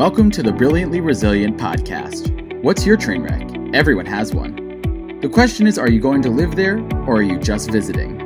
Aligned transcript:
Welcome 0.00 0.30
to 0.30 0.42
the 0.42 0.50
Brilliantly 0.50 1.02
Resilient 1.02 1.58
podcast. 1.58 2.62
What's 2.62 2.86
your 2.86 2.96
train 2.96 3.22
wreck? 3.22 3.46
Everyone 3.74 4.06
has 4.06 4.32
one. 4.32 5.20
The 5.20 5.28
question 5.28 5.66
is 5.66 5.78
are 5.78 5.90
you 5.90 6.00
going 6.00 6.22
to 6.22 6.30
live 6.30 6.56
there 6.56 6.78
or 7.06 7.16
are 7.16 7.22
you 7.22 7.38
just 7.38 7.70
visiting? 7.70 8.16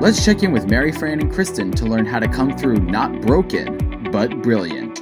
Let's 0.00 0.24
check 0.24 0.42
in 0.42 0.50
with 0.50 0.70
Mary 0.70 0.92
Fran 0.92 1.20
and 1.20 1.30
Kristen 1.30 1.72
to 1.72 1.84
learn 1.84 2.06
how 2.06 2.20
to 2.20 2.26
come 2.26 2.56
through 2.56 2.76
not 2.76 3.20
broken, 3.20 4.10
but 4.10 4.40
brilliant. 4.40 5.00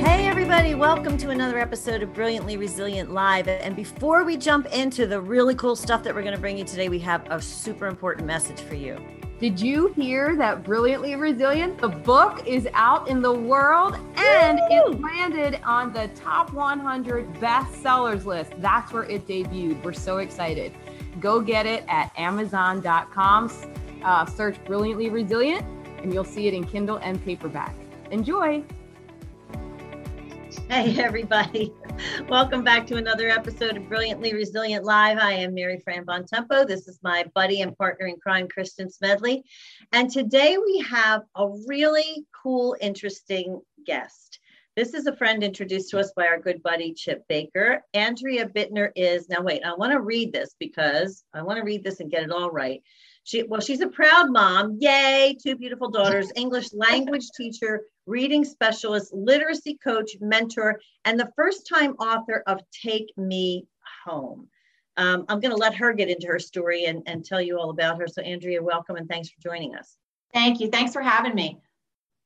Hey, 0.00 0.28
everybody, 0.28 0.76
welcome 0.76 1.18
to 1.18 1.30
another 1.30 1.58
episode 1.58 2.00
of 2.00 2.14
Brilliantly 2.14 2.56
Resilient 2.56 3.10
Live. 3.10 3.48
And 3.48 3.74
before 3.74 4.22
we 4.22 4.36
jump 4.36 4.72
into 4.72 5.08
the 5.08 5.20
really 5.20 5.56
cool 5.56 5.74
stuff 5.74 6.04
that 6.04 6.14
we're 6.14 6.22
going 6.22 6.36
to 6.36 6.40
bring 6.40 6.56
you 6.56 6.64
today, 6.64 6.88
we 6.88 7.00
have 7.00 7.28
a 7.28 7.42
super 7.42 7.88
important 7.88 8.24
message 8.24 8.60
for 8.60 8.76
you. 8.76 9.04
Did 9.42 9.60
you 9.60 9.88
hear 9.94 10.36
that 10.36 10.62
Brilliantly 10.62 11.16
Resilient, 11.16 11.76
the 11.78 11.88
book, 11.88 12.46
is 12.46 12.68
out 12.74 13.08
in 13.08 13.20
the 13.20 13.32
world 13.32 13.96
and 14.14 14.60
it 14.70 15.00
landed 15.00 15.60
on 15.64 15.92
the 15.92 16.06
top 16.14 16.52
100 16.52 17.34
bestsellers 17.40 18.24
list? 18.24 18.52
That's 18.58 18.92
where 18.92 19.02
it 19.02 19.26
debuted. 19.26 19.82
We're 19.82 19.94
so 19.94 20.18
excited. 20.18 20.72
Go 21.18 21.40
get 21.40 21.66
it 21.66 21.82
at 21.88 22.12
Amazon.com. 22.16 23.50
Uh, 24.04 24.26
search 24.26 24.64
Brilliantly 24.64 25.10
Resilient 25.10 25.66
and 26.00 26.14
you'll 26.14 26.22
see 26.22 26.46
it 26.46 26.54
in 26.54 26.62
Kindle 26.62 26.98
and 26.98 27.20
paperback. 27.24 27.74
Enjoy. 28.12 28.62
Hey, 30.72 30.98
everybody. 31.02 31.70
Welcome 32.30 32.64
back 32.64 32.86
to 32.86 32.96
another 32.96 33.28
episode 33.28 33.76
of 33.76 33.90
Brilliantly 33.90 34.32
Resilient 34.32 34.86
Live. 34.86 35.18
I 35.18 35.32
am 35.32 35.52
Mary 35.52 35.78
Fran 35.84 36.06
Bontempo. 36.06 36.66
This 36.66 36.88
is 36.88 36.98
my 37.02 37.26
buddy 37.34 37.60
and 37.60 37.76
partner 37.76 38.06
in 38.06 38.16
crime, 38.16 38.48
Kristen 38.48 38.88
Smedley. 38.90 39.44
And 39.92 40.10
today 40.10 40.56
we 40.56 40.78
have 40.78 41.24
a 41.36 41.46
really 41.66 42.24
cool, 42.42 42.74
interesting 42.80 43.60
guest. 43.84 44.38
This 44.74 44.94
is 44.94 45.06
a 45.06 45.14
friend 45.14 45.44
introduced 45.44 45.90
to 45.90 46.00
us 46.00 46.10
by 46.16 46.26
our 46.26 46.40
good 46.40 46.62
buddy, 46.62 46.94
Chip 46.94 47.22
Baker. 47.28 47.84
Andrea 47.92 48.48
Bittner 48.48 48.92
is, 48.96 49.28
now 49.28 49.42
wait, 49.42 49.62
I 49.66 49.74
want 49.74 49.92
to 49.92 50.00
read 50.00 50.32
this 50.32 50.56
because 50.58 51.22
I 51.34 51.42
want 51.42 51.58
to 51.58 51.64
read 51.64 51.84
this 51.84 52.00
and 52.00 52.10
get 52.10 52.22
it 52.22 52.32
all 52.32 52.50
right. 52.50 52.82
She, 53.24 53.44
well, 53.44 53.60
she's 53.60 53.80
a 53.80 53.88
proud 53.88 54.30
mom. 54.30 54.78
Yay, 54.80 55.36
two 55.40 55.56
beautiful 55.56 55.88
daughters, 55.88 56.32
English 56.34 56.72
language 56.72 57.30
teacher, 57.36 57.82
reading 58.06 58.44
specialist, 58.44 59.14
literacy 59.14 59.78
coach, 59.82 60.10
mentor, 60.20 60.80
and 61.04 61.18
the 61.18 61.30
first 61.36 61.68
time 61.68 61.92
author 61.94 62.42
of 62.46 62.60
Take 62.70 63.16
Me 63.16 63.66
Home. 64.04 64.48
Um, 64.96 65.24
I'm 65.28 65.40
going 65.40 65.52
to 65.52 65.56
let 65.56 65.74
her 65.76 65.92
get 65.92 66.10
into 66.10 66.26
her 66.26 66.38
story 66.38 66.84
and, 66.86 67.02
and 67.06 67.24
tell 67.24 67.40
you 67.40 67.58
all 67.58 67.70
about 67.70 67.98
her. 68.00 68.06
So, 68.06 68.22
Andrea, 68.22 68.62
welcome 68.62 68.96
and 68.96 69.08
thanks 69.08 69.30
for 69.30 69.40
joining 69.40 69.74
us. 69.74 69.96
Thank 70.34 70.60
you. 70.60 70.68
Thanks 70.68 70.92
for 70.92 71.02
having 71.02 71.34
me. 71.34 71.58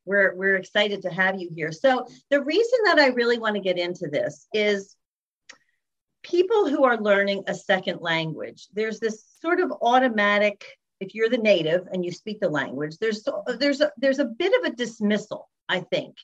We're, 0.04 0.34
we're 0.34 0.56
excited 0.56 1.02
to 1.02 1.10
have 1.10 1.40
you 1.40 1.50
here. 1.54 1.72
So, 1.72 2.06
the 2.30 2.42
reason 2.42 2.78
that 2.86 2.98
I 2.98 3.08
really 3.08 3.38
want 3.38 3.54
to 3.54 3.60
get 3.60 3.78
into 3.78 4.08
this 4.08 4.48
is 4.52 4.96
people 6.22 6.68
who 6.68 6.84
are 6.84 6.96
learning 6.96 7.44
a 7.46 7.54
second 7.54 8.00
language, 8.00 8.66
there's 8.72 8.98
this 8.98 9.24
sort 9.40 9.60
of 9.60 9.72
automatic 9.82 10.64
if 11.00 11.14
you're 11.14 11.28
the 11.28 11.38
native 11.38 11.86
and 11.92 12.04
you 12.04 12.12
speak 12.12 12.40
the 12.40 12.48
language 12.48 12.96
there's 12.98 13.26
there's 13.58 13.80
a, 13.80 13.92
there's 13.96 14.18
a 14.18 14.24
bit 14.24 14.52
of 14.60 14.72
a 14.72 14.76
dismissal 14.76 15.48
i 15.68 15.80
think 15.80 16.16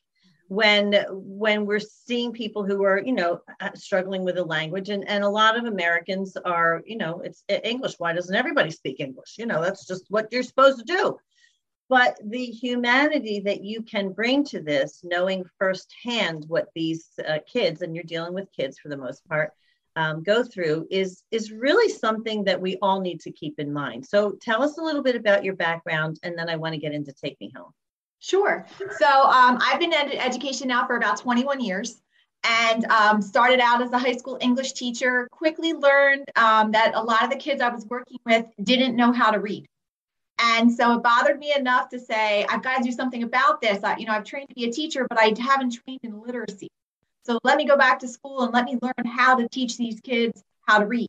when 0.53 0.95
when 1.09 1.65
we're 1.65 1.81
seeing 1.81 2.31
people 2.31 2.62
who 2.62 2.84
are 2.84 3.00
you 3.03 3.15
know 3.15 3.41
uh, 3.61 3.70
struggling 3.75 4.23
with 4.23 4.34
the 4.34 4.45
language. 4.45 4.91
And 4.91 5.09
and 5.09 5.25
a 5.25 5.28
lot 5.28 5.56
of 5.56 5.65
americans 5.65 6.37
are 6.37 6.83
you 6.84 6.98
know 6.98 7.23
it's 7.25 7.43
english. 7.48 7.95
Why 7.97 8.12
doesn't 8.12 8.34
everybody 8.34 8.70
speak 8.70 9.00
english? 9.00 9.37
You 9.39 9.47
know 9.47 9.62
that's 9.62 9.87
just 9.87 10.05
what 10.11 10.28
you're 10.31 10.43
supposed 10.43 10.78
to 10.81 10.84
do. 10.84 11.17
But 11.89 12.19
the 12.23 12.45
humanity 12.45 13.41
that 13.41 13.65
you 13.65 13.83
can 13.83 14.12
bring 14.12 14.45
to 14.45 14.61
this 14.61 15.00
knowing 15.03 15.45
firsthand 15.59 16.44
what 16.49 16.69
these 16.75 17.06
uh, 17.27 17.39
kids 17.50 17.81
and 17.81 17.94
you're 17.94 18.04
dealing 18.04 18.34
with 18.34 18.53
kids 18.53 18.78
for 18.78 18.91
the 18.91 18.97
most 18.97 19.27
part 19.27 19.53
um, 19.97 20.22
go 20.22 20.42
through 20.42 20.86
is 20.91 21.22
is 21.30 21.53
really 21.53 21.92
something 21.92 22.44
that 22.44 22.60
we 22.60 22.78
all 22.82 23.00
need 23.00 23.20
to 23.20 23.30
keep 23.30 23.58
in 23.58 23.72
mind. 23.72 24.06
So 24.06 24.32
tell 24.41 24.62
us 24.62 24.78
a 24.78 24.82
little 24.82 25.03
bit 25.03 25.16
about 25.16 25.44
your 25.44 25.54
background, 25.54 26.19
and 26.22 26.38
then 26.38 26.48
I 26.48 26.56
want 26.56 26.75
to 26.75 26.80
get 26.80 26.92
into 26.92 27.12
Take 27.12 27.41
Me 27.41 27.53
Home. 27.54 27.72
Sure. 28.20 28.64
So 28.98 29.06
um, 29.06 29.58
I've 29.60 29.80
been 29.80 29.92
in 29.92 30.12
education 30.12 30.69
now 30.69 30.86
for 30.86 30.97
about 30.97 31.19
21 31.19 31.60
years 31.60 32.00
and 32.44 32.84
um, 32.86 33.20
started 33.20 33.58
out 33.58 33.82
as 33.82 33.91
a 33.92 33.98
high 33.98 34.16
school 34.16 34.38
English 34.41 34.72
teacher. 34.75 35.28
Quickly 35.32 35.72
learned 35.72 36.30
um, 36.36 36.70
that 36.70 36.92
a 36.94 37.03
lot 37.03 37.24
of 37.24 37.30
the 37.30 37.36
kids 37.36 37.60
I 37.60 37.69
was 37.69 37.84
working 37.86 38.19
with 38.24 38.47
didn't 38.62 38.94
know 38.94 39.12
how 39.12 39.32
to 39.32 39.41
read. 39.41 39.66
And 40.38 40.72
so 40.72 40.94
it 40.94 41.03
bothered 41.03 41.38
me 41.38 41.53
enough 41.56 41.88
to 41.91 42.00
say, 42.00 42.44
I've 42.48 42.62
got 42.62 42.78
to 42.78 42.82
do 42.82 42.91
something 42.91 43.22
about 43.22 43.60
this. 43.60 43.82
I, 43.84 43.97
you 43.97 44.06
know, 44.06 44.12
I've 44.12 44.24
trained 44.24 44.48
to 44.48 44.54
be 44.54 44.64
a 44.64 44.72
teacher, 44.72 45.06
but 45.09 45.19
I 45.19 45.34
haven't 45.38 45.70
trained 45.70 46.00
in 46.03 46.20
literacy. 46.20 46.69
So 47.25 47.38
let 47.44 47.56
me 47.56 47.66
go 47.66 47.77
back 47.77 47.99
to 48.00 48.09
school 48.09 48.43
and 48.43 48.53
let 48.53 48.65
me 48.65 48.78
learn 48.83 49.06
how 49.06 49.37
to 49.37 49.49
teach 49.49 49.77
these 49.77 50.00
kids 50.00 50.43
how 50.66 50.78
to 50.78 50.87
read. 50.87 51.09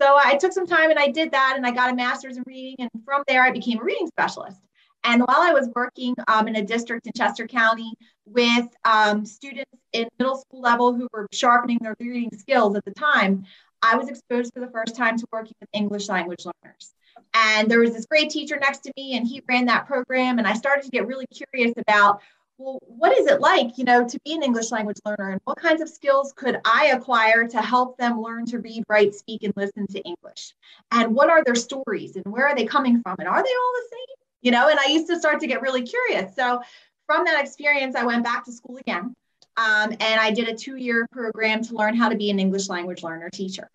So 0.00 0.16
I 0.16 0.36
took 0.36 0.52
some 0.52 0.66
time 0.66 0.90
and 0.90 0.98
I 0.98 1.08
did 1.08 1.30
that 1.32 1.54
and 1.56 1.66
I 1.66 1.70
got 1.70 1.92
a 1.92 1.94
master's 1.94 2.36
in 2.36 2.42
reading. 2.46 2.76
And 2.78 2.90
from 3.04 3.22
there, 3.28 3.42
I 3.42 3.50
became 3.50 3.78
a 3.78 3.84
reading 3.84 4.08
specialist. 4.08 4.58
And 5.04 5.22
while 5.22 5.40
I 5.40 5.52
was 5.52 5.68
working 5.74 6.14
um, 6.28 6.48
in 6.48 6.56
a 6.56 6.62
district 6.62 7.06
in 7.06 7.12
Chester 7.16 7.46
County 7.46 7.92
with 8.24 8.68
um, 8.84 9.24
students 9.24 9.70
in 9.92 10.08
middle 10.18 10.36
school 10.36 10.60
level 10.60 10.94
who 10.94 11.08
were 11.12 11.28
sharpening 11.32 11.78
their 11.80 11.96
reading 11.98 12.30
skills 12.36 12.76
at 12.76 12.84
the 12.84 12.92
time, 12.92 13.44
I 13.82 13.96
was 13.96 14.08
exposed 14.08 14.52
for 14.54 14.60
the 14.60 14.70
first 14.70 14.96
time 14.96 15.18
to 15.18 15.26
working 15.32 15.54
with 15.60 15.68
English 15.72 16.08
language 16.08 16.44
learners. 16.46 16.94
And 17.34 17.70
there 17.70 17.80
was 17.80 17.92
this 17.92 18.06
great 18.06 18.30
teacher 18.30 18.58
next 18.58 18.80
to 18.80 18.92
me, 18.96 19.16
and 19.16 19.26
he 19.26 19.42
ran 19.48 19.66
that 19.66 19.86
program. 19.86 20.38
And 20.38 20.46
I 20.46 20.54
started 20.54 20.84
to 20.84 20.90
get 20.90 21.06
really 21.06 21.26
curious 21.26 21.72
about 21.76 22.20
well, 22.62 22.78
what 22.86 23.16
is 23.16 23.26
it 23.26 23.40
like, 23.40 23.76
you 23.76 23.84
know, 23.84 24.06
to 24.06 24.18
be 24.24 24.34
an 24.34 24.42
English 24.42 24.70
language 24.70 24.98
learner 25.04 25.30
and 25.30 25.40
what 25.44 25.58
kinds 25.58 25.82
of 25.82 25.88
skills 25.88 26.32
could 26.32 26.60
I 26.64 26.92
acquire 26.94 27.46
to 27.48 27.60
help 27.60 27.96
them 27.98 28.20
learn 28.20 28.46
to 28.46 28.58
read, 28.60 28.84
write, 28.88 29.14
speak, 29.14 29.42
and 29.42 29.52
listen 29.56 29.86
to 29.88 30.00
English? 30.02 30.54
And 30.90 31.14
what 31.14 31.28
are 31.28 31.42
their 31.42 31.56
stories 31.56 32.16
and 32.16 32.24
where 32.26 32.46
are 32.46 32.54
they 32.54 32.64
coming 32.64 33.02
from? 33.02 33.16
And 33.18 33.28
are 33.28 33.42
they 33.42 33.48
all 33.48 33.72
the 33.74 33.88
same? 33.90 34.16
You 34.42 34.50
know, 34.52 34.68
and 34.68 34.78
I 34.78 34.86
used 34.86 35.08
to 35.08 35.18
start 35.18 35.40
to 35.40 35.46
get 35.46 35.60
really 35.60 35.82
curious. 35.82 36.34
So 36.36 36.62
from 37.06 37.24
that 37.24 37.42
experience, 37.42 37.96
I 37.96 38.04
went 38.04 38.24
back 38.24 38.44
to 38.44 38.52
school 38.52 38.76
again. 38.76 39.14
Um, 39.56 39.92
and 39.92 40.20
I 40.20 40.30
did 40.30 40.48
a 40.48 40.54
two 40.54 40.76
year 40.76 41.06
program 41.12 41.62
to 41.64 41.74
learn 41.74 41.94
how 41.94 42.08
to 42.08 42.16
be 42.16 42.30
an 42.30 42.38
English 42.38 42.68
language 42.68 43.02
learner 43.02 43.28
teacher. 43.28 43.68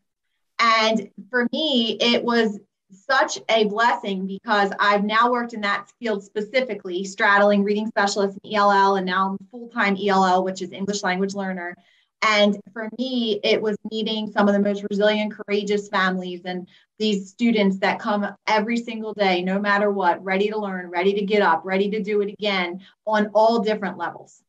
And 0.59 1.09
for 1.29 1.47
me, 1.51 1.97
it 1.99 2.23
was 2.23 2.59
such 2.91 3.39
a 3.49 3.65
blessing 3.65 4.27
because 4.27 4.71
I've 4.79 5.03
now 5.03 5.31
worked 5.31 5.53
in 5.53 5.61
that 5.61 5.91
field 5.99 6.23
specifically, 6.23 7.03
straddling 7.03 7.63
reading 7.63 7.87
specialist 7.87 8.37
and 8.43 8.53
ELL, 8.53 8.95
and 8.95 9.05
now 9.05 9.31
I'm 9.31 9.47
full 9.51 9.67
time 9.69 9.97
ELL, 10.01 10.43
which 10.43 10.61
is 10.61 10.71
English 10.71 11.03
language 11.03 11.33
learner. 11.33 11.75
And 12.21 12.59
for 12.73 12.89
me, 12.97 13.39
it 13.43 13.61
was 13.61 13.77
meeting 13.91 14.31
some 14.31 14.47
of 14.47 14.53
the 14.53 14.59
most 14.59 14.83
resilient, 14.89 15.33
courageous 15.33 15.87
families 15.87 16.41
and 16.45 16.67
these 16.97 17.29
students 17.29 17.77
that 17.79 17.99
come 17.99 18.27
every 18.47 18.77
single 18.77 19.13
day, 19.13 19.43
no 19.43 19.59
matter 19.59 19.91
what, 19.91 20.23
ready 20.23 20.49
to 20.49 20.57
learn, 20.57 20.89
ready 20.89 21.13
to 21.13 21.25
get 21.25 21.43
up, 21.43 21.61
ready 21.63 21.91
to 21.91 22.01
do 22.01 22.21
it 22.21 22.29
again 22.29 22.81
on 23.05 23.29
all 23.35 23.59
different 23.59 23.97
levels. 23.97 24.41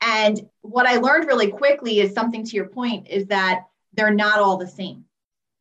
And 0.00 0.48
what 0.62 0.86
I 0.86 0.96
learned 0.96 1.26
really 1.26 1.48
quickly 1.48 2.00
is 2.00 2.14
something 2.14 2.44
to 2.44 2.56
your 2.56 2.68
point 2.68 3.08
is 3.08 3.26
that 3.26 3.66
they're 3.92 4.14
not 4.14 4.38
all 4.38 4.56
the 4.56 4.66
same 4.66 5.04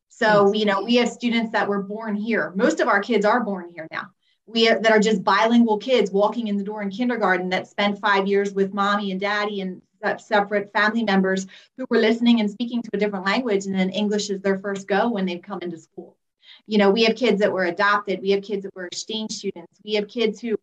so, 0.09 0.53
you 0.53 0.65
know, 0.65 0.81
we 0.81 0.95
have 0.95 1.09
students 1.09 1.51
that 1.51 1.67
were 1.67 1.81
born 1.81 2.15
here. 2.15 2.51
Most 2.55 2.79
of 2.79 2.87
our 2.87 2.99
kids 2.99 3.25
are 3.25 3.43
born 3.43 3.69
here 3.73 3.87
now. 3.91 4.09
We 4.47 4.65
have, 4.65 4.81
that 4.83 4.91
are 4.91 4.99
just 4.99 5.23
bilingual 5.23 5.77
kids 5.77 6.11
walking 6.11 6.47
in 6.47 6.57
the 6.57 6.63
door 6.63 6.81
in 6.81 6.89
kindergarten 6.89 7.49
that 7.49 7.67
spent 7.67 7.99
five 7.99 8.27
years 8.27 8.51
with 8.53 8.73
mommy 8.73 9.11
and 9.11 9.21
daddy 9.21 9.61
and 9.61 9.81
separate 10.17 10.73
family 10.73 11.03
members 11.03 11.45
who 11.77 11.85
were 11.89 11.99
listening 11.99 12.39
and 12.39 12.49
speaking 12.49 12.81
to 12.81 12.89
a 12.93 12.97
different 12.97 13.25
language, 13.25 13.65
and 13.65 13.75
then 13.75 13.89
English 13.91 14.29
is 14.29 14.41
their 14.41 14.59
first 14.59 14.87
go 14.87 15.09
when 15.09 15.25
they've 15.25 15.41
come 15.41 15.59
into 15.61 15.77
school. 15.77 16.17
You 16.65 16.79
know, 16.79 16.89
we 16.89 17.03
have 17.03 17.15
kids 17.15 17.39
that 17.39 17.51
were 17.51 17.65
adopted. 17.65 18.21
We 18.21 18.31
have 18.31 18.41
kids 18.41 18.63
that 18.63 18.75
were 18.75 18.87
exchange 18.87 19.31
students. 19.31 19.79
We 19.85 19.93
have 19.93 20.07
kids 20.07 20.39
who 20.39 20.57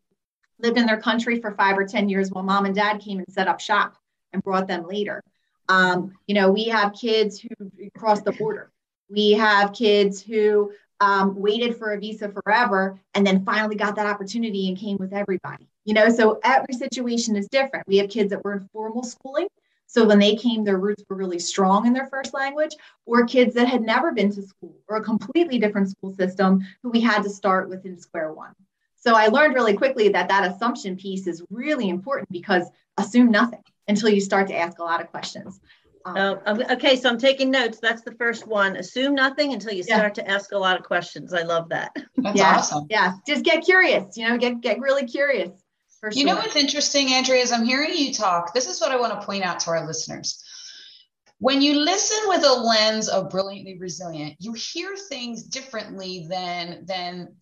lived 0.59 0.79
in 0.79 0.87
their 0.87 1.01
country 1.01 1.41
for 1.41 1.53
five 1.53 1.79
or 1.79 1.87
10 1.87 2.09
years 2.09 2.31
while 2.31 2.45
mom 2.45 2.65
and 2.65 2.75
dad 2.75 3.01
came 3.01 3.19
and 3.19 3.33
set 3.33 3.47
up 3.47 3.61
shop 3.61 3.97
and 4.33 4.43
brought 4.43 4.67
them 4.67 4.89
later. 4.89 5.23
Um, 5.69 6.13
you 6.27 6.35
know, 6.35 6.51
we 6.51 6.65
have 6.65 6.95
kids 6.95 7.41
who 7.41 7.49
cross 7.97 8.23
the 8.23 8.33
border. 8.33 8.71
We 9.09 9.33
have 9.33 9.73
kids 9.73 10.23
who 10.23 10.73
um, 11.01 11.37
waited 11.37 11.77
for 11.77 11.93
a 11.93 12.01
visa 12.01 12.31
forever 12.31 12.99
and 13.15 13.27
then 13.27 13.45
finally 13.45 13.77
got 13.77 13.97
that 13.97 14.07
opportunity 14.07 14.69
and 14.69 14.77
came 14.77 14.97
with 14.99 15.13
everybody. 15.13 15.69
You 15.85 15.95
know, 15.95 16.09
so 16.09 16.41
every 16.43 16.75
situation 16.75 17.37
is 17.37 17.49
different. 17.49 17.87
We 17.87 17.99
have 17.99 18.09
kids 18.09 18.31
that 18.31 18.45
were 18.45 18.55
in 18.55 18.69
formal 18.73 19.05
schooling. 19.05 19.49
So 19.87 20.05
when 20.05 20.19
they 20.19 20.35
came, 20.35 20.65
their 20.65 20.79
roots 20.79 21.05
were 21.09 21.17
really 21.17 21.39
strong 21.39 21.87
in 21.87 21.93
their 21.93 22.07
first 22.07 22.35
language, 22.35 22.75
or 23.05 23.25
kids 23.25 23.55
that 23.55 23.69
had 23.69 23.83
never 23.83 24.13
been 24.13 24.33
to 24.35 24.43
school 24.43 24.75
or 24.89 24.97
a 24.97 25.03
completely 25.03 25.59
different 25.59 25.91
school 25.91 26.13
system 26.15 26.67
who 26.83 26.91
we 26.91 27.01
had 27.01 27.23
to 27.23 27.31
start 27.31 27.69
within 27.69 27.99
square 27.99 28.33
one. 28.33 28.53
So 28.97 29.15
I 29.15 29.29
learned 29.29 29.55
really 29.55 29.77
quickly 29.77 30.09
that 30.09 30.29
that 30.29 30.51
assumption 30.51 30.97
piece 30.97 31.29
is 31.29 31.45
really 31.51 31.89
important 31.89 32.29
because 32.31 32.69
assume 32.99 33.31
nothing 33.31 33.63
until 33.87 34.09
you 34.09 34.21
start 34.21 34.49
to 34.49 34.57
ask 34.57 34.81
a 34.81 34.85
lot 34.85 35.01
of 35.01 35.11
questions. 35.13 35.61
Um, 36.07 36.39
oh, 36.47 36.63
okay, 36.75 36.95
so 36.97 37.09
I'm 37.09 37.19
taking 37.19 37.51
notes. 37.51 37.81
That's 37.81 38.03
the 38.03 38.13
first 38.13 38.47
one. 38.47 38.77
Assume 38.77 39.15
nothing 39.15 39.53
until 39.53 39.73
you 39.73 39.83
start 39.83 40.17
yeah. 40.17 40.25
to 40.25 40.31
ask 40.31 40.53
a 40.53 40.59
lot 40.59 40.79
of 40.79 40.85
questions. 40.85 41.35
I 41.35 41.43
love 41.43 41.69
that. 41.71 41.91
That's 42.17 42.39
yeah. 42.39 42.57
awesome. 42.57 42.87
Yeah, 42.89 43.15
just 43.27 43.45
get 43.45 43.65
curious. 43.65 44.17
You 44.17 44.29
know, 44.29 44.39
get 44.39 44.61
get 44.61 44.79
really 44.79 45.07
curious. 45.07 45.51
For 46.01 46.11
you 46.13 46.25
know 46.25 46.37
what's 46.37 46.57
interesting, 46.57 47.13
Andrea, 47.13 47.43
as 47.43 47.53
I'm 47.53 47.65
hearing 47.65 47.91
you 47.95 48.13
talk, 48.13 48.55
this 48.55 48.69
is 48.69 48.81
what 48.81 48.93
I 48.93 49.01
want 49.01 49.19
to 49.19 49.27
point 49.27 49.43
out 49.43 49.59
to 49.61 49.71
our 49.71 49.87
listeners. 49.87 50.43
When 51.39 51.61
you 51.61 51.75
listen 51.75 52.19
with 52.29 52.45
a 52.45 52.53
lens 52.53 53.09
of 53.09 53.29
brilliantly 53.29 53.77
resilient, 53.79 54.37
you 54.39 54.53
hear 54.53 54.97
things 54.97 55.43
differently 55.43 56.27
than 56.31 56.87
than 56.87 57.35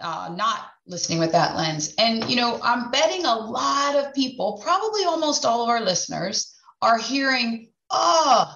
uh, 0.00 0.32
not 0.36 0.66
listening 0.86 1.18
with 1.18 1.32
that 1.32 1.56
lens. 1.56 1.94
And 1.98 2.28
you 2.28 2.36
know, 2.36 2.60
I'm 2.62 2.90
betting 2.90 3.24
a 3.24 3.34
lot 3.34 3.96
of 3.96 4.14
people, 4.14 4.60
probably 4.62 5.04
almost 5.04 5.44
all 5.44 5.62
of 5.62 5.68
our 5.68 5.80
listeners, 5.80 6.54
are 6.82 6.98
hearing, 6.98 7.69
"Oh, 7.90 8.54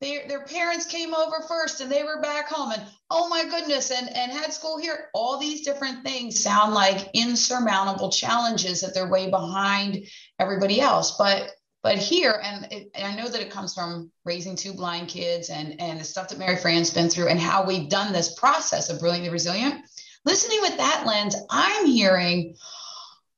their, 0.00 0.28
their 0.28 0.44
parents 0.44 0.86
came 0.86 1.14
over 1.14 1.40
first 1.48 1.80
and 1.80 1.90
they 1.90 2.02
were 2.02 2.20
back 2.20 2.48
home 2.48 2.72
and 2.72 2.82
oh 3.10 3.28
my 3.28 3.44
goodness 3.44 3.90
and, 3.90 4.08
and 4.14 4.30
had 4.30 4.52
school 4.52 4.78
here. 4.78 5.08
All 5.14 5.38
these 5.38 5.64
different 5.64 6.04
things 6.04 6.42
sound 6.42 6.74
like 6.74 7.08
insurmountable 7.14 8.10
challenges 8.10 8.80
that 8.80 8.92
they're 8.92 9.08
way 9.08 9.30
behind 9.30 10.06
everybody 10.38 10.80
else. 10.80 11.16
But 11.16 11.50
but 11.82 11.98
here 11.98 12.40
and, 12.42 12.66
it, 12.72 12.90
and 12.94 13.06
i 13.06 13.14
know 13.14 13.28
that 13.28 13.42
it 13.42 13.50
comes 13.50 13.74
from 13.74 14.10
raising 14.24 14.56
two 14.56 14.72
blind 14.72 15.06
kids 15.06 15.50
and 15.50 15.80
and 15.80 16.00
the 16.00 16.04
stuff 16.04 16.28
that 16.28 16.38
mary 16.38 16.56
fran's 16.56 16.90
been 16.90 17.10
through 17.10 17.28
and 17.28 17.38
how 17.38 17.64
we've 17.64 17.90
done 17.90 18.12
this 18.12 18.34
process 18.34 18.88
of 18.90 18.98
brilliantly 18.98 19.30
resilient. 19.30 19.84
Listening 20.24 20.60
with 20.62 20.76
that 20.78 21.04
lens 21.06 21.36
i'm 21.50 21.86
hearing 21.86 22.56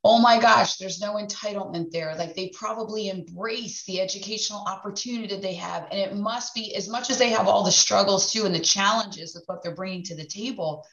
oh 0.07 0.21
my 0.21 0.39
gosh, 0.39 0.77
there's 0.77 1.01
no 1.01 1.15
entitlement 1.15 1.91
there. 1.91 2.15
Like 2.17 2.35
they 2.35 2.51
probably 2.55 3.09
embrace 3.09 3.85
the 3.85 4.01
educational 4.01 4.65
opportunity 4.67 5.27
that 5.35 5.43
they 5.43 5.55
have. 5.55 5.89
And 5.91 5.99
it 5.99 6.15
must 6.15 6.55
be, 6.55 6.75
as 6.77 6.89
much 6.89 7.11
as 7.11 7.19
they 7.19 7.31
have 7.31 7.49
all 7.49 7.65
the 7.65 7.73
struggles 7.73 8.33
too 8.33 8.45
and 8.45 8.55
the 8.55 8.61
challenges 8.61 9.35
with 9.35 9.45
what 9.47 9.63
they're 9.63 9.75
bringing 9.75 10.05
to 10.05 10.15
the 10.15 10.25
table, 10.25 10.87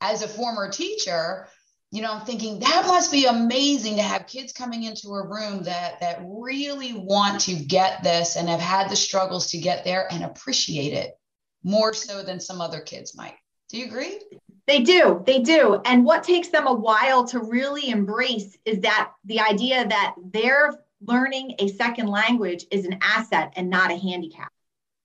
as 0.00 0.22
a 0.22 0.28
former 0.28 0.70
teacher, 0.70 1.48
you 1.90 2.02
know, 2.02 2.12
I'm 2.12 2.24
thinking 2.24 2.60
that 2.60 2.86
must 2.86 3.10
be 3.10 3.26
amazing 3.26 3.96
to 3.96 4.02
have 4.02 4.26
kids 4.26 4.52
coming 4.52 4.84
into 4.84 5.08
a 5.08 5.26
room 5.26 5.64
that 5.64 6.00
that 6.00 6.20
really 6.24 6.92
want 6.94 7.40
to 7.42 7.54
get 7.54 8.02
this 8.02 8.36
and 8.36 8.48
have 8.48 8.60
had 8.60 8.88
the 8.88 8.96
struggles 8.96 9.50
to 9.50 9.58
get 9.58 9.84
there 9.84 10.06
and 10.10 10.24
appreciate 10.24 10.92
it 10.92 11.18
more 11.64 11.92
so 11.92 12.22
than 12.22 12.40
some 12.40 12.60
other 12.60 12.80
kids 12.80 13.16
might. 13.16 13.36
Do 13.68 13.78
you 13.78 13.86
agree? 13.86 14.18
They 14.66 14.80
do. 14.80 15.22
They 15.26 15.40
do. 15.40 15.80
And 15.84 16.04
what 16.04 16.22
takes 16.22 16.48
them 16.48 16.66
a 16.66 16.72
while 16.72 17.24
to 17.26 17.40
really 17.40 17.90
embrace 17.90 18.56
is 18.64 18.80
that 18.80 19.12
the 19.24 19.40
idea 19.40 19.86
that 19.86 20.14
they're 20.32 20.74
learning 21.00 21.56
a 21.58 21.68
second 21.68 22.06
language 22.06 22.66
is 22.70 22.84
an 22.84 22.98
asset 23.02 23.52
and 23.56 23.68
not 23.68 23.90
a 23.90 23.96
handicap. 23.96 24.52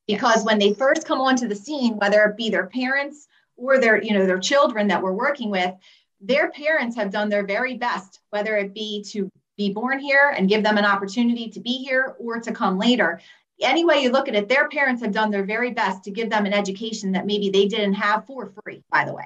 Because 0.06 0.44
when 0.46 0.60
they 0.60 0.74
first 0.74 1.08
come 1.08 1.20
onto 1.20 1.48
the 1.48 1.56
scene, 1.56 1.98
whether 1.98 2.24
it 2.26 2.38
be 2.38 2.50
their 2.50 2.68
parents 2.68 3.28
or 3.56 3.80
their, 3.80 4.02
you 4.02 4.14
know, 4.14 4.26
their 4.26 4.40
children 4.40 4.88
that 4.88 5.02
we're 5.02 5.12
working 5.12 5.50
with, 5.50 5.74
their 6.22 6.52
parents 6.52 6.96
have 6.96 7.12
done 7.12 7.30
their 7.30 7.46
very 7.46 7.78
best, 7.78 8.20
whether 8.30 8.56
it 8.58 8.74
be 8.74 9.04
to 9.10 9.30
be 9.58 9.74
born 9.74 9.98
here 10.00 10.34
and 10.38 10.50
give 10.50 10.64
them 10.64 10.78
an 10.78 10.86
opportunity 10.86 11.50
to 11.50 11.60
be 11.60 11.84
here 11.84 12.16
or 12.20 12.40
to 12.40 12.52
come 12.52 12.78
later 12.78 13.20
any 13.60 13.84
way 13.84 14.04
you 14.04 14.12
look 14.12 14.28
at 14.28 14.36
it, 14.36 14.48
their 14.48 14.70
parents 14.70 15.02
have 15.02 15.12
done 15.12 15.32
their 15.32 15.44
very 15.44 15.72
best 15.72 16.04
to 16.04 16.12
give 16.12 16.30
them 16.30 16.46
an 16.46 16.54
education 16.54 17.14
that 17.14 17.26
maybe 17.26 17.50
they 17.50 17.66
didn't 17.66 17.94
have 17.94 18.24
for 18.28 18.52
free, 18.64 18.84
by 18.92 19.04
the 19.04 19.12
way 19.12 19.26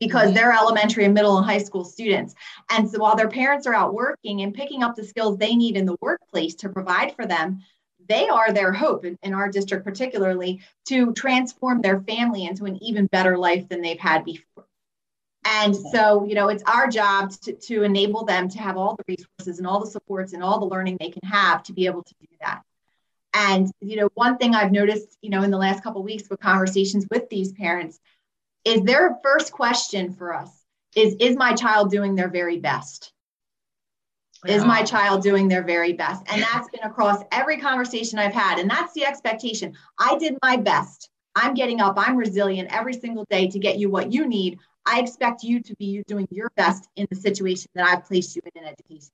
because 0.00 0.26
mm-hmm. 0.28 0.34
they're 0.34 0.52
elementary 0.52 1.04
and 1.04 1.14
middle 1.14 1.36
and 1.36 1.46
high 1.46 1.58
school 1.58 1.84
students. 1.84 2.34
And 2.70 2.90
so 2.90 2.98
while 2.98 3.14
their 3.14 3.28
parents 3.28 3.66
are 3.66 3.74
out 3.74 3.94
working 3.94 4.40
and 4.42 4.52
picking 4.52 4.82
up 4.82 4.96
the 4.96 5.04
skills 5.04 5.36
they 5.36 5.54
need 5.54 5.76
in 5.76 5.86
the 5.86 5.96
workplace 6.00 6.54
to 6.56 6.68
provide 6.70 7.14
for 7.14 7.26
them, 7.26 7.60
they 8.08 8.28
are 8.28 8.52
their 8.52 8.72
hope 8.72 9.04
in, 9.04 9.16
in, 9.22 9.34
our 9.34 9.48
district, 9.48 9.84
particularly 9.84 10.60
to 10.88 11.12
transform 11.12 11.80
their 11.80 12.00
family 12.00 12.46
into 12.46 12.64
an 12.64 12.82
even 12.82 13.06
better 13.06 13.38
life 13.38 13.68
than 13.68 13.82
they've 13.82 14.00
had 14.00 14.24
before. 14.24 14.64
And 15.44 15.74
so, 15.76 16.24
you 16.24 16.34
know, 16.34 16.48
it's 16.48 16.62
our 16.66 16.88
job 16.88 17.30
to, 17.42 17.52
to 17.52 17.82
enable 17.82 18.24
them 18.24 18.48
to 18.48 18.58
have 18.58 18.76
all 18.76 18.96
the 18.96 19.04
resources 19.06 19.58
and 19.58 19.66
all 19.66 19.80
the 19.80 19.90
supports 19.90 20.32
and 20.32 20.42
all 20.42 20.58
the 20.58 20.66
learning 20.66 20.96
they 20.98 21.10
can 21.10 21.26
have 21.28 21.62
to 21.64 21.72
be 21.72 21.86
able 21.86 22.02
to 22.02 22.14
do 22.20 22.26
that. 22.40 22.62
And, 23.32 23.70
you 23.80 23.96
know, 23.96 24.08
one 24.14 24.38
thing 24.38 24.54
I've 24.54 24.72
noticed, 24.72 25.16
you 25.22 25.30
know, 25.30 25.42
in 25.42 25.50
the 25.50 25.56
last 25.56 25.82
couple 25.82 26.02
weeks 26.02 26.28
with 26.28 26.40
conversations 26.40 27.06
with 27.10 27.28
these 27.30 27.52
parents 27.52 28.00
is 28.64 28.82
their 28.82 29.18
first 29.22 29.52
question 29.52 30.12
for 30.12 30.34
us? 30.34 30.50
Is 30.96 31.14
is 31.20 31.36
my 31.36 31.54
child 31.54 31.90
doing 31.90 32.14
their 32.14 32.28
very 32.28 32.58
best? 32.58 33.12
Is 34.46 34.64
my 34.64 34.82
child 34.82 35.22
doing 35.22 35.48
their 35.48 35.62
very 35.62 35.92
best? 35.92 36.22
And 36.32 36.42
that's 36.42 36.68
been 36.70 36.82
across 36.82 37.22
every 37.30 37.58
conversation 37.58 38.18
i've 38.18 38.32
had 38.32 38.58
and 38.58 38.70
that's 38.70 38.94
the 38.94 39.04
expectation. 39.04 39.74
I 39.98 40.16
did 40.18 40.36
my 40.42 40.56
best. 40.56 41.10
I'm 41.36 41.54
getting 41.54 41.80
up. 41.80 41.94
I'm 41.96 42.16
resilient 42.16 42.72
every 42.72 42.94
single 42.94 43.24
day 43.30 43.48
to 43.48 43.58
get 43.58 43.78
you 43.78 43.90
what 43.90 44.12
you 44.12 44.26
need. 44.26 44.58
I 44.86 45.00
expect 45.00 45.42
you 45.42 45.60
to 45.60 45.76
be 45.76 46.02
doing 46.06 46.26
your 46.30 46.50
best 46.56 46.88
in 46.96 47.06
the 47.10 47.16
situation 47.16 47.70
that 47.74 47.86
i've 47.86 48.04
placed 48.04 48.34
you 48.34 48.42
in 48.54 48.62
in 48.62 48.68
education 48.68 49.10